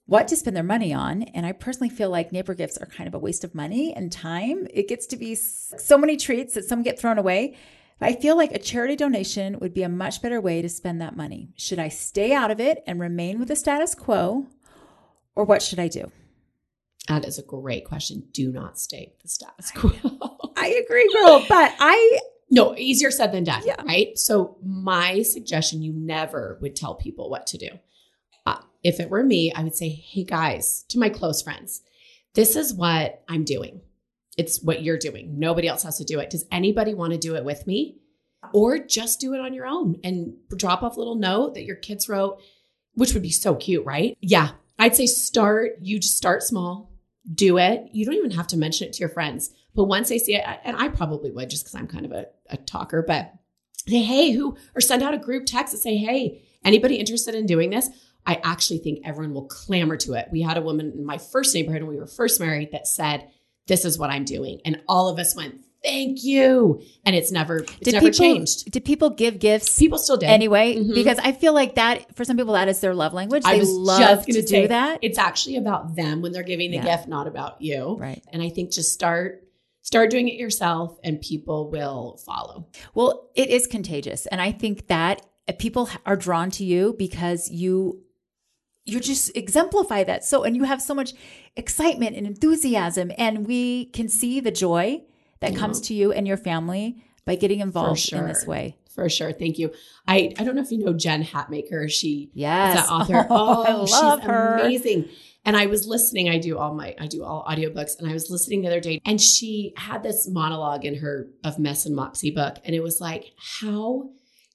what 0.06 0.30
to 0.30 0.38
spend 0.38 0.56
their 0.56 0.64
money 0.64 0.94
on. 0.94 1.24
And 1.24 1.46
I 1.46 1.52
personally 1.52 1.90
feel 1.90 2.10
like 2.10 2.32
neighbor 2.32 2.54
gifts 2.54 2.78
are 2.78 2.86
kind 2.86 3.10
of 3.10 3.14
a 3.14 3.20
waste 3.20 3.44
of 3.44 3.54
money 3.54 3.94
and 3.94 4.10
time. 4.10 4.68
It 4.74 4.88
gets 4.88 5.06
to 5.08 5.18
be 5.18 5.36
so 5.36 5.98
many 5.98 6.16
treats 6.16 6.54
that 6.54 6.64
some 6.64 6.82
get 6.82 6.98
thrown 6.98 7.18
away. 7.18 7.58
I 8.02 8.14
feel 8.14 8.38
like 8.38 8.52
a 8.52 8.60
charity 8.60 8.96
donation 8.96 9.60
would 9.60 9.74
be 9.74 9.84
a 9.84 9.90
much 9.90 10.22
better 10.22 10.40
way 10.40 10.62
to 10.62 10.70
spend 10.70 11.02
that 11.02 11.18
money. 11.18 11.50
Should 11.56 11.80
I 11.80 11.90
stay 11.90 12.34
out 12.34 12.52
of 12.52 12.60
it 12.60 12.84
and 12.88 13.00
remain 13.00 13.40
with 13.40 13.50
the 13.50 13.56
status 13.56 13.94
quo, 13.94 14.48
or 15.36 15.44
what 15.44 15.62
should 15.62 15.80
I 15.80 15.90
do? 15.90 16.12
That 17.08 17.26
is 17.26 17.40
a 17.40 17.44
great 17.44 17.86
question. 17.86 18.24
Do 18.32 18.52
not 18.52 18.80
stay 18.80 19.12
with 19.12 19.22
the 19.24 19.28
status 19.28 19.72
quo. 19.72 19.92
I 20.56 20.68
agree, 20.86 21.12
girl. 21.14 21.46
But 21.50 21.74
I 21.80 22.20
no, 22.52 22.76
easier 22.76 23.12
said 23.12 23.32
than 23.32 23.44
done, 23.44 23.62
yeah. 23.66 23.82
right? 23.84 24.18
So 24.18 24.58
my 24.64 25.22
suggestion, 25.22 25.84
you 25.84 25.94
never 25.94 26.58
would 26.62 26.76
tell 26.76 26.96
people 26.96 27.30
what 27.30 27.46
to 27.48 27.58
do. 27.58 27.70
Uh, 28.46 28.58
if 28.84 29.00
it 29.00 29.10
were 29.10 29.24
me, 29.24 29.52
I 29.54 29.64
would 29.64 29.76
say, 29.76 29.90
hey 29.90 30.24
guys, 30.24 30.84
to 30.90 30.98
my 30.98 31.10
close 31.10 31.42
friends, 31.42 31.82
this 32.34 32.56
is 32.56 32.74
what 32.74 33.24
I'm 33.28 33.44
doing. 33.44 33.82
It's 34.40 34.64
what 34.64 34.84
you're 34.84 34.98
doing. 34.98 35.38
Nobody 35.38 35.68
else 35.68 35.84
has 35.84 35.98
to 35.98 36.06
do 36.06 36.20
it. 36.20 36.30
Does 36.30 36.46
anybody 36.50 36.94
want 36.94 37.12
to 37.12 37.20
do 37.20 37.36
it 37.36 37.44
with 37.44 37.68
me? 37.68 37.98
Or 38.54 38.80
just 38.80 39.20
do 39.20 39.34
it 39.34 39.42
on 39.42 39.54
your 39.54 39.66
own 39.66 40.00
and 40.02 40.34
drop 40.56 40.82
off 40.82 40.96
a 40.96 41.00
little 41.00 41.16
note 41.16 41.56
that 41.56 41.66
your 41.66 41.76
kids 41.76 42.08
wrote, 42.08 42.42
which 42.94 43.14
would 43.14 43.22
be 43.22 43.32
so 43.32 43.56
cute, 43.56 43.86
right? 43.86 44.18
Yeah. 44.22 44.52
I'd 44.80 44.96
say 44.96 45.08
start, 45.08 45.72
you 45.82 46.00
just 46.00 46.16
start 46.16 46.42
small, 46.42 46.94
do 47.36 47.58
it. 47.58 47.90
You 47.92 48.06
don't 48.06 48.16
even 48.16 48.32
have 48.32 48.48
to 48.48 48.58
mention 48.58 48.88
it 48.88 48.94
to 48.94 49.02
your 49.02 49.10
friends. 49.10 49.52
But 49.76 49.84
once 49.86 50.08
they 50.08 50.20
see 50.20 50.36
it, 50.36 50.44
and 50.64 50.78
I 50.78 50.88
probably 50.88 51.32
would 51.32 51.50
just 51.50 51.66
because 51.66 51.76
I'm 51.76 51.88
kind 51.88 52.06
of 52.06 52.14
a, 52.14 52.28
a 52.50 52.56
talker, 52.56 53.04
but 53.06 53.34
say, 53.90 54.02
hey, 54.02 54.32
who, 54.32 54.56
or 54.74 54.80
send 54.80 55.04
out 55.04 55.14
a 55.14 55.18
group 55.18 55.46
text 55.46 55.74
and 55.74 55.82
say, 55.82 55.98
hey, 55.98 56.42
anybody 56.64 56.96
interested 56.96 57.36
in 57.36 57.46
doing 57.46 57.72
this? 57.72 57.90
I 58.26 58.40
actually 58.44 58.80
think 58.80 59.02
everyone 59.04 59.34
will 59.34 59.48
clamor 59.48 59.98
to 59.98 60.14
it. 60.14 60.30
We 60.32 60.42
had 60.42 60.58
a 60.58 60.62
woman 60.62 60.94
in 60.96 61.06
my 61.06 61.18
first 61.18 61.54
neighborhood 61.54 61.84
when 61.84 61.92
we 61.92 62.00
were 62.00 62.08
first 62.08 62.40
married 62.40 62.72
that 62.72 62.88
said, 62.88 63.30
this 63.70 63.86
is 63.86 63.98
what 63.98 64.10
I'm 64.10 64.26
doing. 64.26 64.60
And 64.66 64.82
all 64.90 65.08
of 65.08 65.18
us 65.18 65.34
went, 65.34 65.64
thank 65.82 66.26
you. 66.26 66.82
And 67.06 67.16
it's 67.16 67.32
never, 67.32 67.60
it's 67.60 67.78
did 67.78 67.94
never 67.94 68.08
people, 68.08 68.26
changed. 68.26 68.70
Did 68.70 68.84
people 68.84 69.10
give 69.12 69.40
gifts? 69.40 69.80
People 69.80 69.98
still 69.98 70.18
did. 70.18 70.28
Anyway, 70.28 70.76
mm-hmm. 70.76 70.94
because 70.94 71.18
I 71.20 71.32
feel 71.32 71.54
like 71.54 71.76
that, 71.76 72.14
for 72.18 72.26
some 72.26 72.36
people, 72.36 72.56
that 72.56 72.68
is 72.68 72.82
their 72.82 72.94
love 72.94 73.14
language. 73.14 73.44
I 73.46 73.60
They 73.60 73.64
love 73.66 74.26
to 74.26 74.34
say, 74.46 74.64
do 74.64 74.68
that. 74.68 75.00
It's 75.02 75.18
actually 75.18 75.56
about 75.56 75.96
them 75.96 76.22
when 76.22 76.34
they're 76.34 76.44
giving 76.44 76.72
the 76.72 76.78
yeah. 76.78 76.98
gift, 76.98 77.08
not 77.08 77.28
about 77.28 77.62
you. 77.62 77.96
Right. 77.98 78.22
And 78.34 78.44
I 78.44 78.50
think 78.50 78.74
just 78.74 78.92
start, 78.92 79.48
start 79.82 80.10
doing 80.10 80.28
it 80.28 80.36
yourself 80.36 80.98
and 81.02 81.22
people 81.22 81.72
will 81.72 82.20
follow. 82.26 82.68
Well, 82.94 83.30
it 83.36 83.50
is 83.50 83.66
contagious. 83.66 84.26
And 84.26 84.42
I 84.42 84.52
think 84.52 84.88
that 84.88 85.26
people 85.60 85.90
are 86.06 86.18
drawn 86.18 86.52
to 86.52 86.66
you 86.66 86.94
because 87.00 87.50
you 87.50 88.04
you 88.90 89.00
just 89.00 89.36
exemplify 89.36 90.04
that. 90.04 90.24
So 90.26 90.44
and 90.44 90.56
you 90.56 90.64
have 90.64 90.82
so 90.82 90.94
much 90.94 91.14
excitement 91.56 92.16
and 92.16 92.26
enthusiasm 92.26 93.12
and 93.18 93.48
we 93.48 93.86
can 93.86 94.10
see 94.10 94.40
the 94.40 94.52
joy 94.52 95.04
that 95.40 95.56
comes 95.56 95.80
to 95.82 95.94
you 95.94 96.12
and 96.12 96.28
your 96.28 96.38
family 96.38 97.04
by 97.26 97.36
getting 97.36 97.60
involved 97.60 98.00
sure. 98.00 98.20
in 98.20 98.28
this 98.28 98.46
way. 98.46 98.76
For 98.94 99.08
sure. 99.08 99.32
Thank 99.32 99.58
you. 99.58 99.72
I 100.08 100.34
i 100.38 100.44
don't 100.44 100.56
know 100.56 100.62
if 100.62 100.72
you 100.72 100.80
know 100.80 100.94
jen 100.94 101.24
hatmaker. 101.24 101.90
She 101.90 102.32
yes 102.34 102.80
is 102.80 102.90
an 102.90 102.94
author. 102.94 103.28
Oh, 103.30 103.66
oh 103.68 103.86
she's 103.86 104.26
her. 104.26 104.58
amazing. 104.60 105.10
And 105.46 105.56
i 105.56 105.68
was 105.68 105.88
listening 105.88 106.30
i 106.30 106.38
do 106.38 106.58
all 106.58 106.76
my 106.76 106.96
i 107.00 107.08
do 107.08 107.24
all 107.24 107.46
audiobooks 107.50 107.98
and 107.98 108.10
i 108.10 108.14
was 108.14 108.30
listening 108.30 108.62
the 108.62 108.68
other 108.68 108.82
day 108.82 109.02
and 109.06 109.20
she 109.22 109.74
had 109.78 110.04
this 110.04 110.28
monologue 110.30 110.86
in 110.86 110.96
her 110.96 111.30
of 111.44 111.58
mess 111.58 111.86
and 111.86 111.96
Moxie 111.96 112.30
book 112.30 112.58
and 112.66 112.76
it 112.76 112.84
was 112.84 113.00
like 113.00 113.34
how 113.60 114.10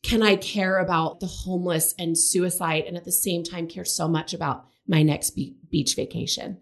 can 0.05 0.23
I 0.23 0.37
care 0.37 0.79
about 0.79 1.21
the 1.21 1.27
homeless 1.27 1.95
and 1.99 2.17
suicide 2.17 2.85
and 2.87 2.97
at 2.97 3.05
the 3.05 3.11
same 3.11 3.43
time 3.43 3.67
care 3.67 3.87
so 3.87 4.07
much 4.07 4.35
about 4.35 4.67
my 4.87 5.03
next 5.03 5.31
be- 5.31 5.57
beach 5.71 5.97
vacation? 5.97 6.59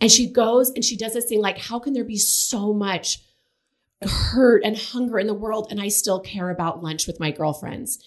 And 0.00 0.10
she 0.10 0.26
goes 0.26 0.70
and 0.70 0.82
she 0.82 0.96
does 0.96 1.12
this 1.12 1.26
thing 1.26 1.40
like, 1.40 1.58
how 1.58 1.78
can 1.78 1.92
there 1.92 2.04
be 2.04 2.16
so 2.16 2.72
much 2.72 3.18
hurt 4.02 4.64
and 4.64 4.78
hunger 4.78 5.18
in 5.18 5.26
the 5.26 5.34
world 5.34 5.68
and 5.70 5.78
I 5.78 5.88
still 5.88 6.20
care 6.20 6.48
about 6.48 6.82
lunch 6.82 7.06
with 7.06 7.20
my 7.20 7.30
girlfriends? 7.30 8.02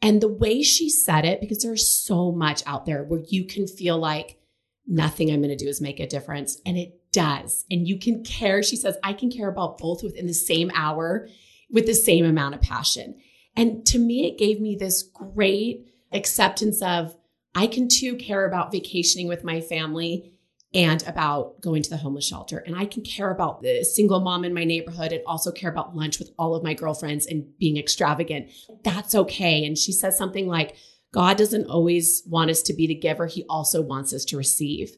And 0.00 0.22
the 0.22 0.32
way 0.32 0.62
she 0.62 0.88
said 0.88 1.26
it, 1.26 1.40
because 1.40 1.62
there's 1.62 1.86
so 1.86 2.32
much 2.32 2.62
out 2.66 2.86
there 2.86 3.04
where 3.04 3.20
you 3.28 3.44
can 3.44 3.66
feel 3.66 3.98
like 3.98 4.38
nothing 4.86 5.30
I'm 5.30 5.42
going 5.42 5.50
to 5.50 5.56
do 5.56 5.68
is 5.68 5.82
make 5.82 6.00
a 6.00 6.06
difference. 6.06 6.58
And 6.64 6.78
it 6.78 6.98
does. 7.12 7.66
And 7.70 7.86
you 7.86 7.98
can 7.98 8.24
care. 8.24 8.62
She 8.62 8.76
says, 8.76 8.96
I 9.02 9.12
can 9.12 9.30
care 9.30 9.50
about 9.50 9.76
both 9.76 10.02
within 10.02 10.26
the 10.26 10.32
same 10.32 10.70
hour 10.74 11.28
with 11.70 11.84
the 11.84 11.94
same 11.94 12.24
amount 12.24 12.54
of 12.54 12.62
passion. 12.62 13.20
And 13.56 13.84
to 13.86 13.98
me, 13.98 14.26
it 14.26 14.38
gave 14.38 14.60
me 14.60 14.76
this 14.76 15.02
great 15.02 15.86
acceptance 16.12 16.80
of 16.82 17.16
I 17.54 17.66
can 17.66 17.88
too 17.88 18.16
care 18.16 18.46
about 18.46 18.72
vacationing 18.72 19.26
with 19.26 19.44
my 19.44 19.60
family 19.60 20.32
and 20.74 21.02
about 21.06 21.60
going 21.60 21.82
to 21.82 21.90
the 21.90 21.96
homeless 21.96 22.26
shelter. 22.26 22.58
And 22.58 22.76
I 22.76 22.84
can 22.84 23.02
care 23.02 23.30
about 23.30 23.62
the 23.62 23.84
single 23.84 24.20
mom 24.20 24.44
in 24.44 24.52
my 24.52 24.64
neighborhood 24.64 25.12
and 25.12 25.22
also 25.26 25.50
care 25.50 25.70
about 25.70 25.96
lunch 25.96 26.18
with 26.18 26.30
all 26.38 26.54
of 26.54 26.62
my 26.62 26.74
girlfriends 26.74 27.26
and 27.26 27.46
being 27.58 27.78
extravagant. 27.78 28.50
That's 28.84 29.14
okay. 29.14 29.64
And 29.64 29.78
she 29.78 29.92
says 29.92 30.18
something 30.18 30.46
like, 30.46 30.76
God 31.12 31.38
doesn't 31.38 31.68
always 31.68 32.22
want 32.26 32.50
us 32.50 32.60
to 32.62 32.74
be 32.74 32.86
the 32.86 32.94
giver, 32.94 33.26
He 33.26 33.44
also 33.48 33.80
wants 33.80 34.12
us 34.12 34.26
to 34.26 34.36
receive. 34.36 34.94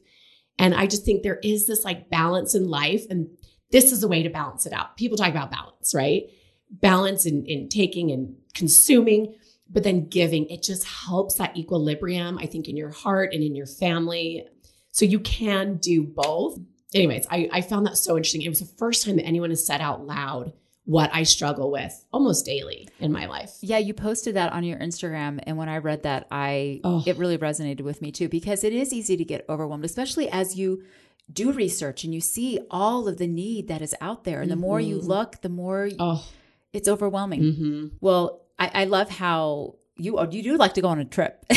And 0.59 0.75
I 0.75 0.85
just 0.85 1.05
think 1.05 1.23
there 1.23 1.39
is 1.41 1.67
this 1.67 1.85
like 1.85 2.09
balance 2.09 2.53
in 2.53 2.67
life. 2.67 3.05
And 3.09 3.29
this 3.71 3.93
is 3.93 4.03
a 4.03 4.07
way 4.09 4.21
to 4.23 4.29
balance 4.29 4.65
it 4.65 4.73
out. 4.73 4.97
People 4.97 5.17
talk 5.17 5.29
about 5.29 5.51
balance, 5.51 5.95
right? 5.95 6.23
Balance 6.71 7.25
in, 7.25 7.45
in 7.45 7.69
taking 7.69 8.11
and 8.11 8.35
consuming, 8.53 9.35
but 9.69 9.83
then 9.83 10.07
giving. 10.07 10.49
It 10.49 10.63
just 10.63 10.85
helps 10.85 11.35
that 11.35 11.55
equilibrium, 11.57 12.37
I 12.37 12.45
think, 12.45 12.67
in 12.67 12.77
your 12.77 12.91
heart 12.91 13.33
and 13.33 13.43
in 13.43 13.55
your 13.55 13.67
family. 13.67 14.47
So 14.91 15.05
you 15.05 15.19
can 15.19 15.77
do 15.77 16.03
both. 16.03 16.59
Anyways, 16.93 17.25
I, 17.29 17.49
I 17.51 17.61
found 17.61 17.85
that 17.85 17.97
so 17.97 18.17
interesting. 18.17 18.41
It 18.41 18.49
was 18.49 18.59
the 18.59 18.77
first 18.77 19.05
time 19.05 19.15
that 19.17 19.25
anyone 19.25 19.49
has 19.49 19.65
said 19.65 19.81
out 19.81 20.05
loud 20.05 20.53
what 20.85 21.09
I 21.13 21.23
struggle 21.23 21.71
with 21.71 22.05
almost 22.11 22.45
daily 22.45 22.89
in 22.99 23.11
my 23.11 23.27
life. 23.27 23.57
Yeah, 23.61 23.77
you 23.77 23.93
posted 23.93 24.35
that 24.35 24.51
on 24.51 24.63
your 24.63 24.79
Instagram 24.79 25.39
and 25.43 25.57
when 25.57 25.69
I 25.69 25.77
read 25.77 26.03
that 26.03 26.27
I 26.31 26.81
oh. 26.83 27.03
it 27.05 27.17
really 27.17 27.37
resonated 27.37 27.81
with 27.81 28.01
me 28.01 28.11
too 28.11 28.27
because 28.27 28.63
it 28.63 28.73
is 28.73 28.91
easy 28.91 29.15
to 29.15 29.23
get 29.23 29.45
overwhelmed 29.47 29.85
especially 29.85 30.29
as 30.29 30.57
you 30.57 30.83
do 31.31 31.51
research 31.51 32.03
and 32.03 32.13
you 32.13 32.19
see 32.19 32.59
all 32.69 33.07
of 33.07 33.19
the 33.19 33.27
need 33.27 33.67
that 33.67 33.81
is 33.81 33.95
out 34.01 34.23
there 34.23 34.41
and 34.41 34.49
mm-hmm. 34.49 34.59
the 34.59 34.67
more 34.67 34.81
you 34.81 34.97
mm-hmm. 34.97 35.07
look 35.07 35.41
the 35.41 35.49
more 35.49 35.89
oh. 35.99 36.25
It's 36.73 36.87
overwhelming. 36.87 37.41
Mm-hmm. 37.41 37.87
Well, 37.99 38.41
I, 38.57 38.71
I 38.73 38.83
love 38.85 39.09
how 39.09 39.75
you 39.97 40.19
you 40.31 40.43
do 40.43 40.57
like 40.57 40.73
to 40.75 40.81
go 40.81 40.87
on 40.87 40.99
a 40.99 41.05
trip. 41.05 41.43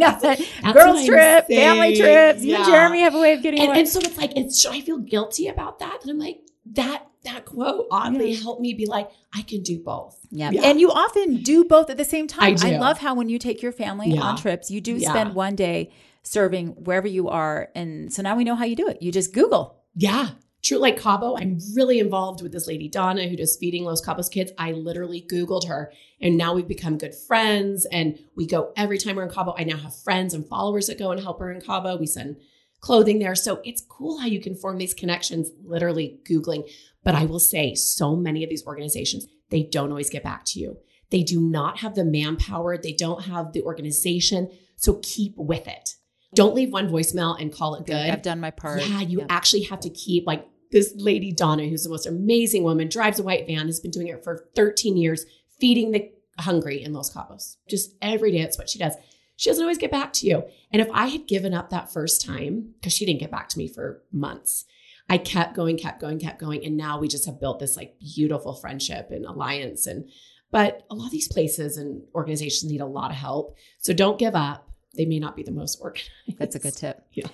girls 0.72 1.06
trip, 1.06 1.46
family 1.46 1.96
trips. 1.96 2.42
Yeah. 2.42 2.50
You 2.50 2.56
and 2.56 2.64
Jeremy 2.66 3.00
have 3.00 3.14
a 3.14 3.20
way 3.20 3.34
of 3.34 3.42
getting 3.42 3.60
and, 3.60 3.76
and 3.76 3.88
so 3.88 4.00
it's 4.00 4.16
like, 4.16 4.36
it's, 4.36 4.60
should 4.60 4.72
I 4.72 4.80
feel 4.80 4.98
guilty 4.98 5.48
about 5.48 5.78
that? 5.80 5.98
And 6.02 6.10
I'm 6.10 6.18
like, 6.18 6.40
that 6.72 7.06
that 7.24 7.44
quote 7.44 7.86
oddly 7.90 8.32
yeah. 8.32 8.42
helped 8.42 8.62
me 8.62 8.72
be 8.72 8.86
like, 8.86 9.10
I 9.34 9.42
can 9.42 9.62
do 9.62 9.78
both. 9.78 10.18
Yeah. 10.30 10.50
yeah. 10.50 10.62
And 10.62 10.80
you 10.80 10.90
often 10.90 11.42
do 11.42 11.64
both 11.64 11.90
at 11.90 11.98
the 11.98 12.04
same 12.04 12.26
time. 12.26 12.56
I, 12.62 12.74
I 12.74 12.78
love 12.78 12.98
how 12.98 13.14
when 13.14 13.28
you 13.28 13.38
take 13.38 13.62
your 13.62 13.72
family 13.72 14.16
on 14.16 14.38
trips, 14.38 14.70
you 14.70 14.80
do 14.80 14.98
spend 15.00 15.34
one 15.34 15.54
day 15.54 15.92
serving 16.22 16.68
wherever 16.84 17.06
you 17.06 17.28
are. 17.28 17.68
And 17.74 18.12
so 18.12 18.22
now 18.22 18.36
we 18.36 18.44
know 18.44 18.54
how 18.54 18.64
you 18.64 18.76
do 18.76 18.88
it. 18.88 19.02
You 19.02 19.12
just 19.12 19.34
Google. 19.34 19.82
Yeah. 19.94 20.30
True, 20.62 20.78
like 20.78 21.00
Cabo, 21.00 21.36
I'm 21.38 21.58
really 21.74 21.98
involved 21.98 22.42
with 22.42 22.52
this 22.52 22.66
lady, 22.66 22.88
Donna, 22.88 23.28
who 23.28 23.36
does 23.36 23.56
Feeding 23.56 23.84
Los 23.84 24.04
Cabos 24.04 24.30
Kids. 24.30 24.52
I 24.58 24.72
literally 24.72 25.26
Googled 25.30 25.66
her 25.68 25.90
and 26.20 26.36
now 26.36 26.54
we've 26.54 26.68
become 26.68 26.98
good 26.98 27.14
friends. 27.14 27.86
And 27.86 28.18
we 28.36 28.46
go 28.46 28.72
every 28.76 28.98
time 28.98 29.16
we're 29.16 29.24
in 29.24 29.30
Cabo. 29.30 29.54
I 29.56 29.64
now 29.64 29.78
have 29.78 29.96
friends 29.96 30.34
and 30.34 30.46
followers 30.46 30.86
that 30.86 30.98
go 30.98 31.12
and 31.12 31.20
help 31.20 31.38
her 31.40 31.50
in 31.50 31.60
Cabo. 31.60 31.96
We 31.96 32.06
send 32.06 32.36
clothing 32.80 33.18
there. 33.18 33.34
So 33.34 33.60
it's 33.64 33.82
cool 33.88 34.18
how 34.18 34.26
you 34.26 34.40
can 34.40 34.54
form 34.54 34.78
these 34.78 34.94
connections 34.94 35.50
literally 35.64 36.20
Googling. 36.28 36.68
But 37.04 37.14
I 37.14 37.24
will 37.24 37.40
say, 37.40 37.74
so 37.74 38.14
many 38.14 38.44
of 38.44 38.50
these 38.50 38.66
organizations, 38.66 39.26
they 39.50 39.62
don't 39.62 39.90
always 39.90 40.10
get 40.10 40.22
back 40.22 40.44
to 40.46 40.60
you. 40.60 40.78
They 41.10 41.22
do 41.22 41.40
not 41.40 41.78
have 41.78 41.94
the 41.94 42.04
manpower, 42.04 42.76
they 42.78 42.92
don't 42.92 43.24
have 43.24 43.52
the 43.52 43.62
organization. 43.62 44.50
So 44.76 45.00
keep 45.02 45.34
with 45.36 45.66
it. 45.66 45.96
Don't 46.34 46.54
leave 46.54 46.72
one 46.72 46.88
voicemail 46.88 47.40
and 47.40 47.52
call 47.52 47.74
it 47.74 47.86
good. 47.86 48.10
I've 48.10 48.22
done 48.22 48.40
my 48.40 48.50
part. 48.50 48.86
Yeah, 48.86 49.00
you 49.00 49.26
actually 49.28 49.62
have 49.62 49.80
to 49.80 49.90
keep 49.90 50.26
like 50.26 50.46
this 50.70 50.92
lady 50.96 51.32
Donna, 51.32 51.66
who's 51.66 51.82
the 51.82 51.90
most 51.90 52.06
amazing 52.06 52.62
woman, 52.62 52.88
drives 52.88 53.18
a 53.18 53.22
white 53.22 53.46
van, 53.46 53.66
has 53.66 53.80
been 53.80 53.90
doing 53.90 54.06
it 54.06 54.22
for 54.22 54.48
13 54.54 54.96
years, 54.96 55.26
feeding 55.58 55.90
the 55.90 56.10
hungry 56.38 56.82
in 56.82 56.92
Los 56.92 57.12
Cabos. 57.12 57.56
Just 57.68 57.96
every 58.00 58.30
day, 58.30 58.40
it's 58.40 58.56
what 58.56 58.70
she 58.70 58.78
does 58.78 58.94
she 59.40 59.48
doesn't 59.48 59.64
always 59.64 59.78
get 59.78 59.90
back 59.90 60.12
to 60.12 60.26
you. 60.26 60.42
And 60.70 60.82
if 60.82 60.88
I 60.92 61.06
had 61.06 61.26
given 61.26 61.54
up 61.54 61.70
that 61.70 61.90
first 61.90 62.22
time, 62.22 62.74
because 62.74 62.92
she 62.92 63.06
didn't 63.06 63.20
get 63.20 63.30
back 63.30 63.48
to 63.48 63.58
me 63.58 63.68
for 63.68 64.02
months, 64.12 64.66
I 65.08 65.16
kept 65.16 65.56
going, 65.56 65.78
kept 65.78 65.98
going, 65.98 66.18
kept 66.18 66.38
going. 66.38 66.62
And 66.62 66.76
now 66.76 67.00
we 67.00 67.08
just 67.08 67.24
have 67.24 67.40
built 67.40 67.58
this 67.58 67.74
like 67.74 67.98
beautiful 67.98 68.52
friendship 68.52 69.10
and 69.10 69.24
alliance. 69.24 69.86
And, 69.86 70.10
but 70.50 70.82
a 70.90 70.94
lot 70.94 71.06
of 71.06 71.10
these 71.10 71.26
places 71.26 71.78
and 71.78 72.02
organizations 72.14 72.70
need 72.70 72.82
a 72.82 72.86
lot 72.86 73.12
of 73.12 73.16
help. 73.16 73.56
So 73.78 73.94
don't 73.94 74.18
give 74.18 74.34
up. 74.34 74.69
They 74.94 75.04
may 75.04 75.18
not 75.18 75.36
be 75.36 75.42
the 75.42 75.52
most 75.52 75.78
organized. 75.80 76.10
That's 76.38 76.56
a 76.56 76.58
good 76.58 76.76
tip. 76.76 77.06
Yeah. 77.12 77.26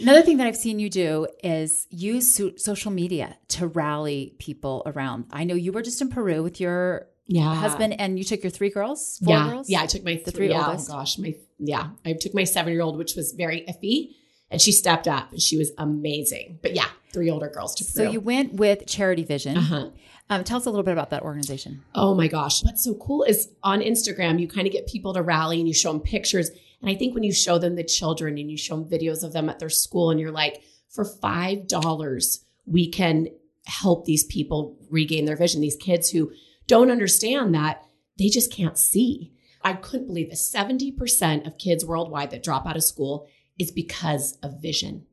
Another 0.00 0.22
thing 0.22 0.36
that 0.36 0.46
I've 0.46 0.56
seen 0.56 0.78
you 0.78 0.88
do 0.88 1.26
is 1.42 1.88
use 1.90 2.32
so- 2.32 2.52
social 2.56 2.92
media 2.92 3.36
to 3.48 3.66
rally 3.66 4.36
people 4.38 4.84
around. 4.86 5.24
I 5.32 5.42
know 5.42 5.56
you 5.56 5.72
were 5.72 5.82
just 5.82 6.00
in 6.00 6.10
Peru 6.10 6.44
with 6.44 6.60
your 6.60 7.08
yeah. 7.30 7.54
husband 7.54 7.98
and 7.98 8.18
you 8.18 8.24
took 8.24 8.42
your 8.42 8.50
three 8.50 8.70
girls 8.70 9.20
four 9.24 9.34
yeah. 9.34 9.48
girls 9.48 9.70
yeah 9.70 9.82
i 9.82 9.86
took 9.86 10.04
my 10.04 10.14
th- 10.14 10.24
the 10.24 10.32
three 10.32 10.50
yeah, 10.50 10.66
oldest 10.66 10.90
oh 10.90 10.94
gosh 10.94 11.16
my 11.16 11.34
yeah 11.58 11.90
i 12.04 12.12
took 12.12 12.34
my 12.34 12.44
seven 12.44 12.72
year 12.72 12.82
old 12.82 12.98
which 12.98 13.14
was 13.14 13.32
very 13.32 13.64
iffy 13.68 14.16
and 14.50 14.60
she 14.60 14.72
stepped 14.72 15.06
up 15.06 15.30
and 15.30 15.40
she 15.40 15.56
was 15.56 15.70
amazing 15.78 16.58
but 16.60 16.74
yeah 16.74 16.88
three 17.12 17.30
older 17.30 17.48
girls 17.48 17.74
to 17.76 17.84
Peru. 17.84 18.06
so 18.06 18.10
you 18.10 18.20
went 18.20 18.54
with 18.54 18.84
charity 18.86 19.22
vision 19.22 19.56
uh-huh. 19.56 19.90
um, 20.28 20.42
tell 20.42 20.56
us 20.56 20.66
a 20.66 20.70
little 20.70 20.82
bit 20.82 20.92
about 20.92 21.10
that 21.10 21.22
organization 21.22 21.84
oh 21.94 22.14
my 22.16 22.26
gosh 22.26 22.64
what's 22.64 22.82
so 22.82 22.94
cool 22.94 23.22
is 23.22 23.48
on 23.62 23.80
instagram 23.80 24.40
you 24.40 24.48
kind 24.48 24.66
of 24.66 24.72
get 24.72 24.88
people 24.88 25.14
to 25.14 25.22
rally 25.22 25.60
and 25.60 25.68
you 25.68 25.74
show 25.74 25.92
them 25.92 26.00
pictures 26.00 26.50
and 26.80 26.90
i 26.90 26.94
think 26.94 27.14
when 27.14 27.22
you 27.22 27.32
show 27.32 27.58
them 27.58 27.76
the 27.76 27.84
children 27.84 28.38
and 28.38 28.50
you 28.50 28.56
show 28.56 28.76
them 28.76 28.88
videos 28.88 29.22
of 29.22 29.32
them 29.32 29.48
at 29.48 29.58
their 29.58 29.68
school 29.68 30.10
and 30.10 30.20
you're 30.20 30.30
like 30.30 30.62
for 30.88 31.04
five 31.04 31.66
dollars 31.66 32.44
we 32.66 32.88
can 32.88 33.28
help 33.66 34.04
these 34.04 34.24
people 34.24 34.76
regain 34.90 35.24
their 35.24 35.36
vision 35.36 35.60
these 35.60 35.76
kids 35.76 36.10
who 36.10 36.32
don't 36.66 36.90
understand 36.90 37.52
that 37.54 37.84
they 38.16 38.28
just 38.28 38.52
can't 38.52 38.78
see. 38.78 39.32
I 39.64 39.72
couldn't 39.72 40.06
believe 40.06 40.28
it. 40.28 40.34
70% 40.34 41.46
of 41.46 41.58
kids 41.58 41.84
worldwide 41.84 42.30
that 42.30 42.44
drop 42.44 42.66
out 42.66 42.76
of 42.76 42.84
school 42.84 43.26
is 43.58 43.72
because 43.72 44.38
of 44.42 44.62
vision. 44.62 45.06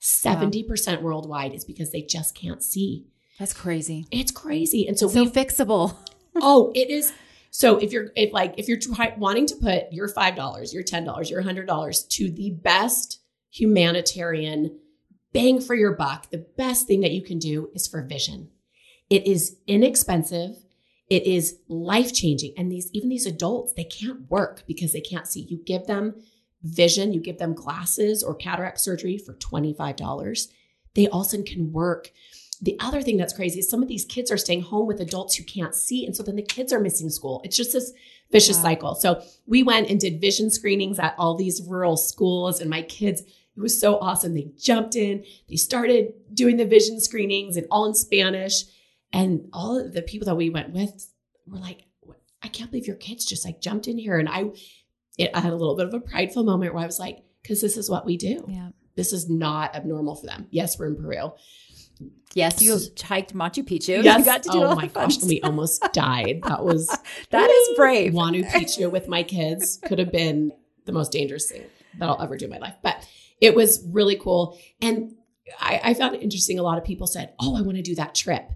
70% 0.00 0.96
wow. 0.96 1.02
worldwide 1.02 1.54
is 1.54 1.64
because 1.64 1.92
they 1.92 2.02
just 2.02 2.34
can't 2.34 2.62
see. 2.62 3.08
That's 3.38 3.52
crazy. 3.52 4.06
It's 4.10 4.30
crazy. 4.30 4.86
And 4.86 4.98
so, 4.98 5.08
so 5.08 5.24
we 5.24 5.30
fixable. 5.30 5.96
oh, 6.36 6.72
it 6.74 6.88
is. 6.88 7.12
So 7.52 7.76
if 7.76 7.92
you're 7.92 8.08
if 8.16 8.32
like 8.32 8.54
if 8.56 8.66
you're 8.66 8.80
try, 8.80 9.14
wanting 9.16 9.46
to 9.46 9.56
put 9.56 9.92
your 9.92 10.08
five 10.08 10.34
dollars, 10.34 10.74
your 10.74 10.82
ten 10.82 11.04
dollars, 11.04 11.30
your 11.30 11.42
hundred 11.42 11.66
dollars 11.66 12.02
to 12.04 12.30
the 12.30 12.50
best 12.50 13.20
humanitarian 13.50 14.78
bang 15.32 15.60
for 15.60 15.74
your 15.74 15.92
buck, 15.92 16.30
the 16.30 16.46
best 16.56 16.86
thing 16.86 17.00
that 17.00 17.12
you 17.12 17.22
can 17.22 17.38
do 17.38 17.70
is 17.74 17.86
for 17.86 18.02
vision. 18.02 18.50
It 19.10 19.26
is 19.26 19.56
inexpensive. 19.66 20.56
It 21.08 21.26
is 21.26 21.58
life 21.68 22.14
changing. 22.14 22.54
And 22.56 22.70
these, 22.70 22.90
even 22.92 23.08
these 23.08 23.26
adults, 23.26 23.72
they 23.74 23.84
can't 23.84 24.30
work 24.30 24.64
because 24.66 24.92
they 24.92 25.00
can't 25.00 25.26
see. 25.26 25.40
You 25.40 25.58
give 25.64 25.86
them 25.86 26.14
vision, 26.62 27.12
you 27.12 27.20
give 27.20 27.38
them 27.38 27.54
glasses 27.54 28.22
or 28.22 28.34
cataract 28.34 28.80
surgery 28.80 29.18
for 29.18 29.34
$25. 29.34 30.48
They 30.94 31.08
also 31.08 31.42
can 31.42 31.72
work. 31.72 32.12
The 32.62 32.76
other 32.78 33.02
thing 33.02 33.16
that's 33.16 33.32
crazy 33.32 33.58
is 33.58 33.68
some 33.68 33.82
of 33.82 33.88
these 33.88 34.04
kids 34.04 34.30
are 34.30 34.36
staying 34.36 34.62
home 34.62 34.86
with 34.86 35.00
adults 35.00 35.34
who 35.34 35.42
can't 35.42 35.74
see. 35.74 36.06
And 36.06 36.16
so 36.16 36.22
then 36.22 36.36
the 36.36 36.42
kids 36.42 36.72
are 36.72 36.78
missing 36.78 37.10
school. 37.10 37.40
It's 37.44 37.56
just 37.56 37.72
this 37.72 37.92
vicious 38.30 38.56
wow. 38.58 38.62
cycle. 38.62 38.94
So 38.94 39.22
we 39.46 39.62
went 39.64 39.90
and 39.90 39.98
did 39.98 40.20
vision 40.20 40.48
screenings 40.48 40.98
at 41.00 41.16
all 41.18 41.34
these 41.34 41.60
rural 41.60 41.96
schools, 41.96 42.60
and 42.60 42.70
my 42.70 42.82
kids, 42.82 43.20
it 43.20 43.60
was 43.60 43.78
so 43.78 43.98
awesome. 43.98 44.34
They 44.34 44.52
jumped 44.56 44.96
in, 44.96 45.24
they 45.48 45.56
started 45.56 46.14
doing 46.32 46.56
the 46.56 46.64
vision 46.64 47.00
screenings 47.00 47.56
and 47.56 47.66
all 47.70 47.84
in 47.84 47.94
Spanish. 47.94 48.62
And 49.12 49.48
all 49.52 49.76
of 49.78 49.92
the 49.92 50.00
people 50.00 50.26
that 50.26 50.36
we 50.36 50.48
went 50.48 50.72
with 50.72 51.10
were 51.46 51.58
like, 51.58 51.84
I 52.42 52.48
can't 52.48 52.70
believe 52.70 52.86
your 52.86 52.96
kids 52.96 53.26
just 53.26 53.44
like 53.44 53.60
jumped 53.60 53.88
in 53.88 53.98
here. 53.98 54.18
And 54.18 54.28
I, 54.28 54.52
it, 55.18 55.32
I 55.34 55.40
had 55.40 55.52
a 55.52 55.56
little 55.56 55.76
bit 55.76 55.86
of 55.86 55.94
a 55.94 56.00
prideful 56.00 56.44
moment 56.44 56.72
where 56.72 56.82
I 56.82 56.86
was 56.86 56.98
like, 56.98 57.18
because 57.42 57.60
this 57.60 57.76
is 57.76 57.90
what 57.90 58.06
we 58.06 58.16
do. 58.16 58.46
Yeah. 58.48 58.70
This 58.94 59.12
is 59.12 59.28
not 59.28 59.74
abnormal 59.74 60.16
for 60.16 60.26
them. 60.26 60.46
Yes, 60.50 60.78
we're 60.78 60.86
in 60.86 60.96
Peru. 60.96 61.32
Yes, 62.34 62.62
you 62.62 62.78
hiked 63.02 63.34
Machu 63.34 63.62
Picchu. 63.62 64.02
Yes. 64.02 64.18
You 64.18 64.24
got 64.24 64.42
to 64.44 64.48
do 64.50 64.62
oh 64.62 64.74
my 64.74 64.86
gosh, 64.86 65.22
we 65.22 65.40
almost 65.42 65.82
died. 65.92 66.40
That 66.44 66.64
was 66.64 66.86
that 67.30 67.50
is 67.50 67.76
brave. 67.76 68.12
Huayna 68.12 68.48
Picchu 68.50 68.90
with 68.90 69.08
my 69.08 69.22
kids 69.22 69.78
could 69.84 69.98
have 69.98 70.10
been 70.10 70.52
the 70.86 70.92
most 70.92 71.12
dangerous 71.12 71.50
thing 71.50 71.64
that 71.98 72.08
I'll 72.08 72.20
ever 72.22 72.36
do 72.36 72.46
in 72.46 72.50
my 72.50 72.58
life. 72.58 72.76
But 72.82 73.06
it 73.40 73.54
was 73.54 73.84
really 73.90 74.16
cool. 74.16 74.58
And 74.80 75.14
I, 75.60 75.80
I 75.84 75.94
found 75.94 76.14
it 76.14 76.22
interesting. 76.22 76.58
A 76.58 76.62
lot 76.62 76.78
of 76.78 76.84
people 76.84 77.06
said, 77.06 77.34
Oh, 77.38 77.56
I 77.56 77.62
want 77.62 77.76
to 77.76 77.82
do 77.82 77.94
that 77.96 78.14
trip. 78.14 78.48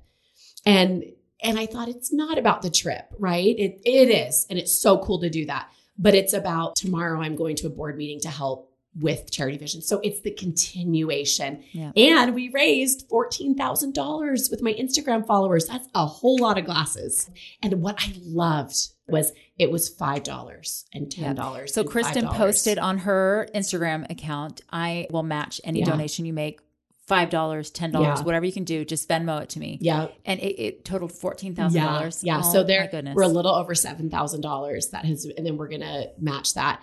And 0.64 1.04
and 1.42 1.58
I 1.58 1.66
thought 1.66 1.88
it's 1.88 2.12
not 2.12 2.38
about 2.38 2.62
the 2.62 2.70
trip, 2.70 3.12
right? 3.18 3.54
It 3.58 3.80
it 3.84 4.08
is, 4.08 4.46
and 4.48 4.58
it's 4.58 4.80
so 4.80 4.98
cool 4.98 5.20
to 5.20 5.28
do 5.28 5.46
that. 5.46 5.70
But 5.98 6.14
it's 6.14 6.32
about 6.32 6.76
tomorrow 6.76 7.20
I'm 7.20 7.36
going 7.36 7.56
to 7.56 7.66
a 7.66 7.70
board 7.70 7.96
meeting 7.96 8.20
to 8.20 8.28
help 8.28 8.65
with 8.98 9.30
Charity 9.30 9.58
Vision. 9.58 9.82
So 9.82 10.00
it's 10.02 10.20
the 10.20 10.30
continuation. 10.30 11.62
Yeah. 11.72 11.92
And 11.96 12.34
we 12.34 12.48
raised 12.48 13.08
$14,000 13.10 14.50
with 14.50 14.62
my 14.62 14.72
Instagram 14.72 15.26
followers. 15.26 15.66
That's 15.66 15.88
a 15.94 16.06
whole 16.06 16.38
lot 16.38 16.58
of 16.58 16.64
glasses. 16.64 17.30
And 17.62 17.82
what 17.82 17.96
I 17.98 18.14
loved 18.22 18.76
was 19.08 19.32
it 19.58 19.70
was 19.70 19.94
$5 19.94 20.84
and 20.94 21.06
$10. 21.08 21.36
Yeah. 21.36 21.66
So 21.66 21.84
Kristin 21.84 22.24
$5. 22.24 22.34
posted 22.34 22.78
on 22.78 22.98
her 22.98 23.48
Instagram 23.54 24.10
account, 24.10 24.62
I 24.70 25.06
will 25.10 25.22
match 25.22 25.60
any 25.64 25.80
yeah. 25.80 25.86
donation 25.86 26.24
you 26.24 26.32
make 26.32 26.60
five 27.06 27.30
dollars, 27.30 27.70
ten 27.70 27.92
dollars, 27.92 28.18
yeah. 28.18 28.24
whatever 28.24 28.44
you 28.44 28.52
can 28.52 28.64
do, 28.64 28.84
just 28.84 29.08
Venmo 29.08 29.42
it 29.42 29.50
to 29.50 29.60
me. 29.60 29.78
Yeah, 29.80 30.08
and 30.24 30.40
it, 30.40 30.60
it 30.60 30.84
totaled 30.84 31.12
fourteen 31.12 31.54
thousand 31.54 31.80
yeah. 31.80 31.86
dollars. 31.86 32.24
Yeah, 32.24 32.40
oh, 32.42 32.52
so 32.52 32.64
there 32.64 32.88
we're 33.14 33.22
a 33.22 33.28
little 33.28 33.54
over 33.54 33.74
seven 33.74 34.10
thousand 34.10 34.40
dollars. 34.40 34.88
That 34.88 35.04
has, 35.04 35.24
and 35.24 35.46
then 35.46 35.56
we're 35.56 35.68
gonna 35.68 36.06
match 36.18 36.54
that. 36.54 36.82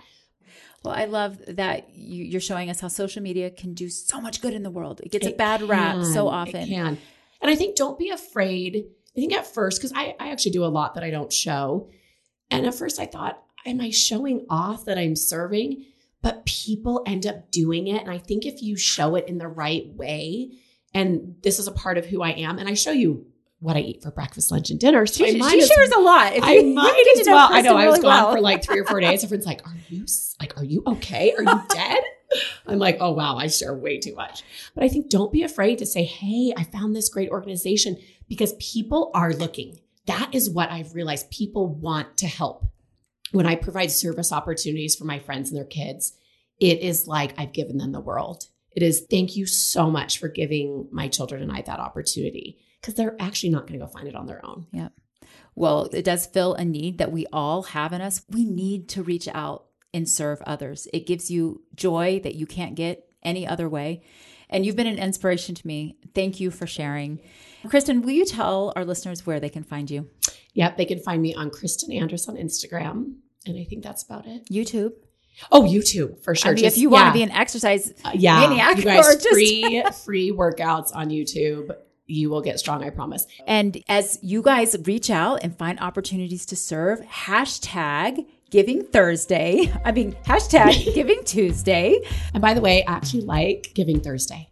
Well, 0.84 0.94
I 0.94 1.06
love 1.06 1.38
that 1.48 1.94
you, 1.94 2.36
are 2.36 2.40
showing 2.40 2.68
us 2.68 2.80
how 2.80 2.88
social 2.88 3.22
media 3.22 3.50
can 3.50 3.72
do 3.72 3.88
so 3.88 4.20
much 4.20 4.42
good 4.42 4.52
in 4.52 4.62
the 4.62 4.70
world. 4.70 5.00
It 5.02 5.10
gets 5.10 5.26
it 5.26 5.34
a 5.34 5.36
bad 5.36 5.60
can, 5.60 5.68
rap 5.68 6.04
so 6.04 6.28
often. 6.28 6.62
It 6.62 6.68
can, 6.68 6.98
and 7.40 7.50
I 7.50 7.54
think 7.54 7.76
don't 7.76 7.98
be 7.98 8.10
afraid. 8.10 8.84
I 9.16 9.20
think 9.20 9.32
at 9.32 9.46
first, 9.46 9.80
because 9.80 9.92
I, 9.94 10.14
I 10.20 10.30
actually 10.30 10.52
do 10.52 10.64
a 10.64 10.66
lot 10.66 10.94
that 10.94 11.04
I 11.04 11.10
don't 11.10 11.32
show, 11.32 11.88
and 12.50 12.66
at 12.66 12.74
first 12.74 13.00
I 13.00 13.06
thought 13.06 13.40
am 13.66 13.80
I 13.80 13.90
showing 13.90 14.46
off 14.50 14.84
that 14.84 14.98
I'm 14.98 15.16
serving? 15.16 15.86
But 16.22 16.46
people 16.46 17.02
end 17.06 17.26
up 17.26 17.50
doing 17.50 17.88
it. 17.88 18.00
And 18.00 18.10
I 18.10 18.18
think 18.18 18.46
if 18.46 18.62
you 18.62 18.76
show 18.76 19.14
it 19.14 19.28
in 19.28 19.38
the 19.38 19.48
right 19.48 19.86
way, 19.94 20.52
and 20.94 21.36
this 21.42 21.58
is 21.58 21.66
a 21.66 21.72
part 21.72 21.98
of 21.98 22.06
who 22.06 22.22
I 22.22 22.30
am, 22.30 22.58
and 22.58 22.68
I 22.68 22.74
show 22.74 22.92
you 22.92 23.26
what 23.64 23.78
I 23.78 23.80
eat 23.80 24.02
for 24.02 24.10
breakfast, 24.10 24.50
lunch, 24.50 24.68
and 24.70 24.78
dinner. 24.78 25.06
So 25.06 25.24
she, 25.24 25.40
she 25.40 25.66
shares 25.66 25.90
a 25.90 25.98
lot. 25.98 26.34
If 26.34 26.44
I 26.44 26.60
might 26.60 27.18
as 27.18 27.26
well. 27.26 27.48
I 27.50 27.62
know 27.62 27.78
I 27.78 27.88
was 27.88 28.00
well. 28.02 28.26
gone 28.26 28.34
for 28.34 28.40
like 28.42 28.62
three 28.62 28.78
or 28.78 28.84
four 28.84 29.00
days. 29.00 29.24
Everyone's 29.24 29.46
like, 29.46 29.66
"Are 29.66 29.74
you 29.88 30.04
like? 30.38 30.58
Are 30.58 30.64
you 30.64 30.82
okay? 30.86 31.32
Are 31.32 31.42
you 31.42 31.62
dead?" 31.70 32.02
I'm 32.66 32.78
like, 32.78 32.98
"Oh 33.00 33.12
wow, 33.12 33.38
I 33.38 33.46
share 33.46 33.74
way 33.74 33.98
too 33.98 34.14
much." 34.14 34.42
But 34.74 34.84
I 34.84 34.88
think 34.88 35.08
don't 35.08 35.32
be 35.32 35.42
afraid 35.42 35.78
to 35.78 35.86
say, 35.86 36.04
"Hey, 36.04 36.52
I 36.54 36.64
found 36.64 36.94
this 36.94 37.08
great 37.08 37.30
organization," 37.30 37.96
because 38.28 38.52
people 38.60 39.10
are 39.14 39.32
looking. 39.32 39.80
That 40.06 40.34
is 40.34 40.50
what 40.50 40.70
I've 40.70 40.94
realized. 40.94 41.30
People 41.30 41.66
want 41.66 42.18
to 42.18 42.26
help. 42.26 42.66
When 43.32 43.46
I 43.46 43.56
provide 43.56 43.90
service 43.90 44.30
opportunities 44.30 44.94
for 44.94 45.04
my 45.04 45.18
friends 45.18 45.48
and 45.48 45.56
their 45.56 45.64
kids, 45.64 46.12
it 46.60 46.80
is 46.80 47.08
like 47.08 47.32
I've 47.38 47.54
given 47.54 47.78
them 47.78 47.92
the 47.92 48.00
world. 48.00 48.46
It 48.76 48.82
is 48.82 49.06
thank 49.10 49.36
you 49.36 49.46
so 49.46 49.90
much 49.90 50.18
for 50.18 50.28
giving 50.28 50.86
my 50.92 51.08
children 51.08 51.42
and 51.42 51.50
I 51.50 51.62
that 51.62 51.80
opportunity 51.80 52.58
because 52.84 52.94
they're 52.94 53.16
actually 53.18 53.48
not 53.48 53.66
going 53.66 53.80
to 53.80 53.86
go 53.86 53.90
find 53.90 54.06
it 54.06 54.14
on 54.14 54.26
their 54.26 54.44
own. 54.44 54.66
Yep. 54.72 54.92
Well, 55.54 55.88
it 55.92 56.04
does 56.04 56.26
fill 56.26 56.52
a 56.52 56.66
need 56.66 56.98
that 56.98 57.10
we 57.10 57.24
all 57.32 57.62
have 57.62 57.94
in 57.94 58.02
us. 58.02 58.22
We 58.28 58.44
need 58.44 58.90
to 58.90 59.02
reach 59.02 59.26
out 59.28 59.64
and 59.94 60.06
serve 60.06 60.42
others. 60.42 60.86
It 60.92 61.06
gives 61.06 61.30
you 61.30 61.62
joy 61.74 62.20
that 62.24 62.34
you 62.34 62.44
can't 62.44 62.74
get 62.74 63.08
any 63.22 63.46
other 63.46 63.70
way. 63.70 64.02
And 64.50 64.66
you've 64.66 64.76
been 64.76 64.86
an 64.86 64.98
inspiration 64.98 65.54
to 65.54 65.66
me. 65.66 65.96
Thank 66.14 66.40
you 66.40 66.50
for 66.50 66.66
sharing. 66.66 67.20
Kristin, 67.64 68.02
will 68.02 68.10
you 68.10 68.26
tell 68.26 68.74
our 68.76 68.84
listeners 68.84 69.24
where 69.24 69.40
they 69.40 69.48
can 69.48 69.62
find 69.62 69.90
you? 69.90 70.10
Yep, 70.52 70.76
they 70.76 70.84
can 70.84 70.98
find 70.98 71.22
me 71.22 71.34
on 71.34 71.50
Kristin 71.50 71.98
Andrus 71.98 72.28
on 72.28 72.36
Instagram. 72.36 73.14
And 73.46 73.58
I 73.58 73.64
think 73.64 73.82
that's 73.82 74.02
about 74.02 74.26
it. 74.26 74.46
YouTube. 74.50 74.92
Oh, 75.50 75.62
YouTube 75.62 76.22
for 76.22 76.34
sure. 76.34 76.50
I 76.50 76.54
mean, 76.54 76.64
just, 76.64 76.76
if 76.76 76.82
you 76.82 76.90
yeah. 76.90 76.92
want 76.92 77.14
to 77.14 77.18
be 77.18 77.22
an 77.22 77.30
exercise 77.30 77.94
uh, 78.04 78.12
yeah, 78.14 78.40
maniac, 78.40 78.76
you 78.76 78.84
guys, 78.84 79.06
just... 79.16 79.28
free 79.28 79.82
free 80.04 80.30
workouts 80.30 80.94
on 80.94 81.08
YouTube 81.08 81.74
you 82.06 82.30
will 82.30 82.42
get 82.42 82.58
strong, 82.58 82.84
I 82.84 82.90
promise. 82.90 83.26
And 83.46 83.82
as 83.88 84.18
you 84.22 84.42
guys 84.42 84.76
reach 84.84 85.10
out 85.10 85.42
and 85.42 85.56
find 85.56 85.80
opportunities 85.80 86.46
to 86.46 86.56
serve, 86.56 87.00
hashtag 87.02 88.26
Giving 88.50 88.84
Thursday. 88.84 89.72
I 89.84 89.92
mean, 89.92 90.12
hashtag 90.24 90.94
Giving 90.94 91.24
Tuesday. 91.24 91.98
And 92.34 92.40
by 92.40 92.54
the 92.54 92.60
way, 92.60 92.84
I 92.86 92.92
actually 92.92 93.22
like 93.22 93.72
Giving 93.74 94.00
Thursday. 94.00 94.48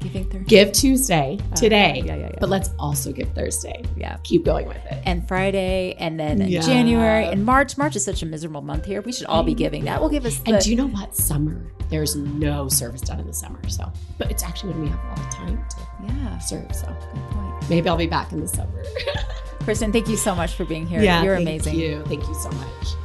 Giving 0.00 0.24
Thursday. 0.24 0.46
Give 0.46 0.72
Tuesday 0.72 1.38
uh, 1.52 1.56
today. 1.56 2.02
yeah, 2.04 2.16
yeah, 2.16 2.28
yeah. 2.30 2.36
But 2.40 2.48
let's 2.50 2.70
also 2.78 3.12
give 3.12 3.28
Thursday. 3.32 3.82
Yeah. 3.96 4.18
Keep 4.24 4.44
going 4.44 4.66
with 4.66 4.84
it. 4.86 5.02
And 5.06 5.26
Friday, 5.26 5.94
and 5.98 6.20
then 6.20 6.40
yeah. 6.46 6.60
January, 6.60 7.24
and 7.26 7.44
March. 7.44 7.78
March 7.78 7.96
is 7.96 8.04
such 8.04 8.22
a 8.22 8.26
miserable 8.26 8.60
month 8.60 8.84
here. 8.84 9.00
We 9.00 9.12
should 9.12 9.26
all 9.28 9.42
be 9.42 9.54
giving. 9.54 9.84
That 9.84 10.02
will 10.02 10.10
give 10.10 10.26
us. 10.26 10.38
The- 10.40 10.54
and 10.54 10.62
do 10.62 10.70
you 10.70 10.76
know 10.76 10.88
what? 10.88 11.16
Summer. 11.16 11.72
There's 11.94 12.16
no 12.16 12.68
service 12.68 13.02
done 13.02 13.20
in 13.20 13.26
the 13.28 13.32
summer. 13.32 13.60
So, 13.68 13.88
but 14.18 14.28
it's 14.28 14.42
actually 14.42 14.72
when 14.72 14.82
we 14.82 14.88
have 14.88 15.04
a 15.04 15.08
lot 15.10 15.18
of 15.20 15.30
time 15.30 15.64
to 15.68 16.12
yeah. 16.12 16.38
serve. 16.38 16.74
So, 16.74 16.88
good 16.88 17.22
point. 17.30 17.70
Maybe 17.70 17.88
I'll 17.88 17.96
be 17.96 18.08
back 18.08 18.32
in 18.32 18.40
the 18.40 18.48
summer. 18.48 18.82
Kristin, 19.60 19.92
thank 19.92 20.08
you 20.08 20.16
so 20.16 20.34
much 20.34 20.54
for 20.54 20.64
being 20.64 20.88
here. 20.88 21.00
Yeah, 21.00 21.22
You're 21.22 21.36
amazing. 21.36 21.74
Thank 21.74 21.76
you. 21.78 22.02
Thank 22.06 22.26
you 22.26 22.34
so 22.34 22.50
much. 22.50 22.96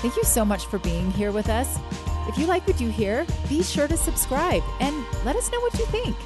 Thank 0.00 0.16
you 0.16 0.24
so 0.24 0.44
much 0.44 0.66
for 0.66 0.80
being 0.80 1.12
here 1.12 1.30
with 1.30 1.48
us. 1.48 1.78
If 2.26 2.36
you 2.36 2.46
like 2.46 2.66
what 2.66 2.80
you 2.80 2.90
hear, 2.90 3.24
be 3.48 3.62
sure 3.62 3.86
to 3.86 3.96
subscribe 3.96 4.64
and 4.80 5.06
let 5.24 5.36
us 5.36 5.52
know 5.52 5.60
what 5.60 5.78
you 5.78 5.86
think. 5.86 6.16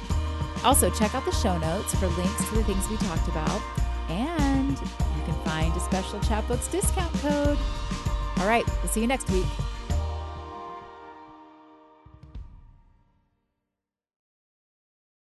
Also, 0.63 0.89
check 0.89 1.13
out 1.13 1.25
the 1.25 1.31
show 1.31 1.59
notes 1.59 1.93
for 1.93 2.07
links 2.07 2.49
to 2.49 2.55
the 2.55 2.63
things 2.63 2.89
we 2.89 2.97
talked 2.97 3.27
about, 3.27 3.61
and 4.09 4.71
you 4.71 5.23
can 5.25 5.35
find 5.45 5.71
a 5.75 5.79
special 5.79 6.19
Chatbooks 6.21 6.71
discount 6.71 7.13
code. 7.17 7.59
All 8.39 8.47
right, 8.47 8.65
we'll 8.81 8.91
see 8.91 9.01
you 9.01 9.07
next 9.07 9.29
week. 9.29 9.45